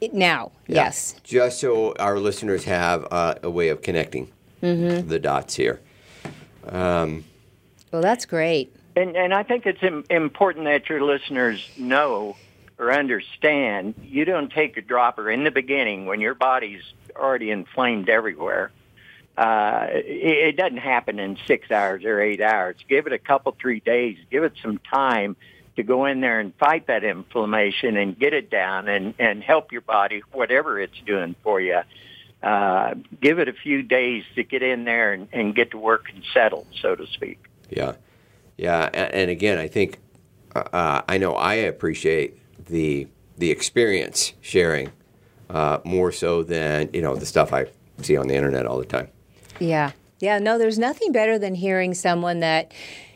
[0.01, 0.77] It- Now, Yeah.
[0.85, 1.17] yes.
[1.23, 4.31] Just so our listeners have uh, a way of connecting
[4.63, 5.81] the dots here.
[6.67, 7.25] Um,
[7.93, 8.75] Well, that's great.
[8.97, 12.36] And, and I think it's Im- important that your listeners know
[12.78, 16.82] or understand you don't take a dropper in the beginning when your body's
[17.14, 18.70] already inflamed everywhere.
[19.36, 22.76] Uh, it, it doesn't happen in six hours or eight hours.
[22.88, 24.18] Give it a couple, three days.
[24.30, 25.36] Give it some time
[25.76, 29.72] to go in there and fight that inflammation and get it down and, and help
[29.72, 31.80] your body, whatever it's doing for you.
[32.43, 36.07] Uh, give it a few days to get in there and, and get to work
[36.12, 37.38] and settle, so to speak.
[37.68, 37.93] Yeah,
[38.61, 39.99] yeah, and, and again, I think
[40.55, 43.09] uh, uh, I know I appreciate the
[43.39, 44.93] the experience sharing
[45.49, 47.67] uh, more so than you know the stuff I
[48.03, 49.09] see on the internet all the time.
[49.59, 49.93] Yeah.
[50.21, 52.73] Yeah, no, there's nothing better than hearing someone that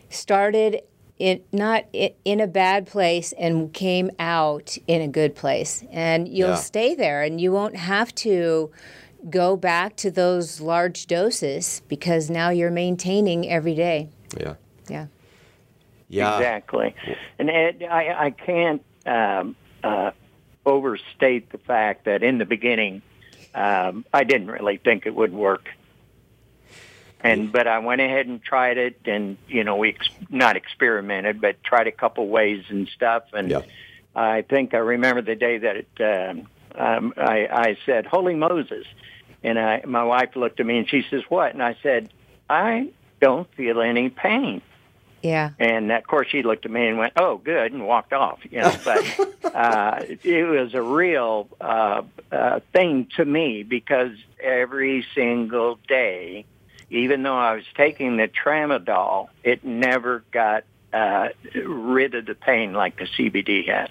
[0.08, 0.80] started
[1.18, 5.84] in not in a bad place and came out in a good place.
[5.92, 6.54] And you'll Yeah.
[6.54, 8.70] stay there and you won't have to
[9.28, 14.08] go back to those large doses because now you're maintaining every day.
[14.40, 14.54] Yeah,
[14.88, 15.06] Yeah.
[16.14, 16.94] Yeah, Exactly.
[17.38, 20.12] And Ed, I, I can't um, uh,
[20.64, 23.02] overstate the fact that in the beginning,
[23.54, 25.68] um, I didn't really think it would work.
[27.20, 31.40] And but I went ahead and tried it, and you know we ex- not experimented,
[31.40, 33.22] but tried a couple ways and stuff.
[33.32, 33.62] And Yeah.
[34.14, 38.86] I think I remember the day that it, um, um, I, I said, "Holy Moses,"
[39.42, 42.12] and I, my wife looked at me and she says, "What?" And I said,
[42.50, 42.90] "I
[43.20, 44.60] don't feel any pain."
[45.24, 45.52] Yeah.
[45.58, 48.40] And of course, she looked at me and went, "Oh, good," and walked off.
[48.50, 49.20] You know, but
[49.54, 56.44] uh, it was a real uh, uh, thing to me because every single day,
[56.90, 62.74] even though I was taking the tramadol, it never got uh, rid of the pain
[62.74, 63.88] like the CBD has.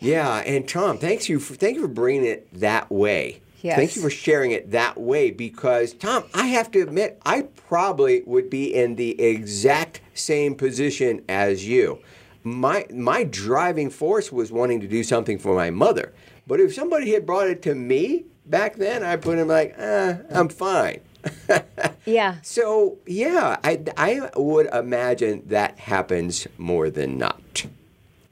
[0.00, 0.38] yeah.
[0.38, 3.40] And Tom, thanks you for, thank you for bringing it that way.
[3.64, 3.78] Yes.
[3.78, 8.22] Thank you for sharing it that way because Tom, I have to admit, I probably
[8.26, 12.00] would be in the exact same position as you.
[12.42, 16.12] My my driving force was wanting to do something for my mother,
[16.46, 20.18] but if somebody had brought it to me back then, I'd put him like, eh,
[20.30, 21.00] I'm fine.
[22.06, 22.36] Yeah.
[22.42, 27.64] So yeah, I, I would imagine that happens more than not.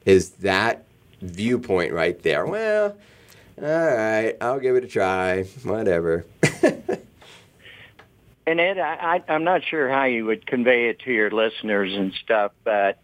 [0.05, 0.85] Is that
[1.23, 2.45] viewpoint right there?
[2.45, 2.99] Well,
[3.61, 5.43] all right, I'll give it a try.
[5.65, 6.25] Whatever.
[8.45, 11.95] And Ed, I, I, I'm not sure how you would convey it to your listeners
[11.95, 12.99] and stuff, but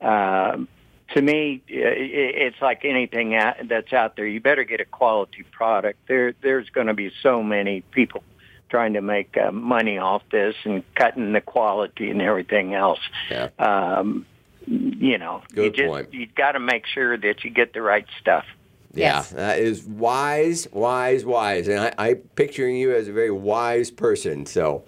[0.00, 0.66] um,
[1.14, 4.26] to me, i- i- it's like anything out- that's out there.
[4.26, 6.00] You better get a quality product.
[6.08, 8.24] There, there's going to be so many people
[8.68, 13.00] trying to make uh, money off this and cutting the quality and everything else.
[13.30, 13.50] Yeah.
[13.60, 14.26] Um,
[14.66, 16.12] you know, you Good just point.
[16.14, 18.44] you got to make sure that you get the right stuff.
[18.92, 19.30] Yeah, Yes.
[19.30, 21.68] that is wise, wise, wise.
[21.68, 24.46] And I, I'm picturing you as a very wise person.
[24.46, 24.84] So,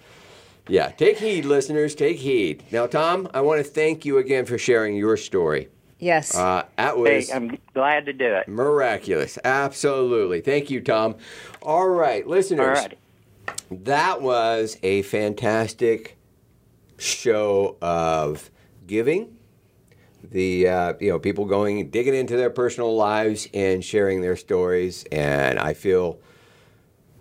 [0.67, 1.95] yeah, take heed, listeners.
[1.95, 2.63] Take heed.
[2.71, 5.69] Now, Tom, I want to thank you again for sharing your story.
[5.99, 6.35] Yes.
[6.35, 8.47] Uh, that Hey, was I'm glad to do it.
[8.49, 9.37] miraculous.
[9.45, 10.41] Absolutely.
[10.41, 11.15] Thank you, Tom.
[11.61, 12.77] All right, listeners.
[12.79, 12.97] All right.
[13.71, 16.17] That was a fantastic
[16.97, 18.49] show of
[18.85, 19.32] giving.
[20.23, 25.05] The uh, you know people going digging into their personal lives and sharing their stories,
[25.11, 26.19] and I feel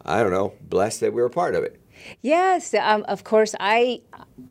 [0.05, 1.79] I don't know blessed that we were a part of it.
[2.21, 3.55] Yes, um, of course.
[3.61, 4.03] I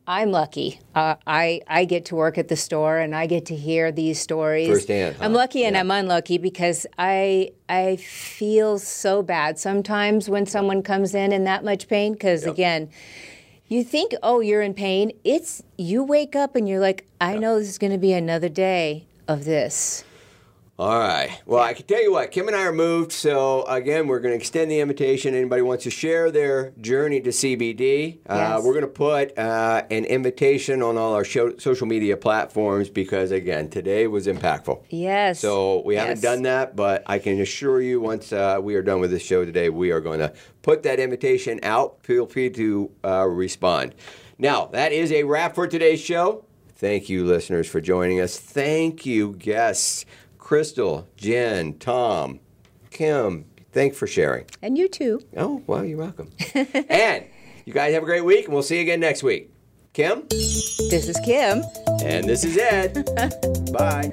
[0.06, 0.80] I'm lucky.
[0.94, 4.20] Uh, I I get to work at the store and I get to hear these
[4.20, 5.24] stories Firsthand, huh?
[5.24, 5.80] I'm lucky and Yeah.
[5.80, 11.64] I'm unlucky because I I feel so bad sometimes when someone comes in in that
[11.64, 12.90] much pain because again.
[13.72, 15.12] You think, oh, you're in pain.
[15.24, 18.50] It's you wake up and you're like, I know this is going to be another
[18.50, 20.04] day of this.
[20.78, 21.40] All right.
[21.44, 23.12] Well, I can tell you what, Kim and I are moved.
[23.12, 25.34] So, again, we're going to extend the invitation.
[25.34, 30.06] Anybody wants to share their journey to CBD, uh, we're going to put uh, an
[30.06, 34.82] invitation on all our show, social media platforms because, again, today was impactful.
[34.88, 35.40] Yes.
[35.40, 36.22] So, we haven't Yes.
[36.22, 39.44] done that, but I can assure you once uh, we are done with this show
[39.44, 41.98] today, we are going to put that invitation out.
[42.02, 43.94] Feel free to uh, respond.
[44.38, 46.46] Now, that is a wrap for today's show.
[46.76, 48.36] Thank you, listeners, for joining us.
[48.40, 50.04] Thank you, guests.
[50.52, 52.38] Crystal, Jen, Tom,
[52.90, 54.44] Kim, thanks for sharing.
[54.60, 55.22] And you too.
[55.34, 56.30] Oh, well, you're welcome.
[56.54, 57.24] and
[57.64, 59.50] you guys have a great week, and we'll see you again next week.
[59.94, 61.62] Kim, This is Kim.
[62.04, 62.92] and this is Ed.
[63.72, 64.12] Bye.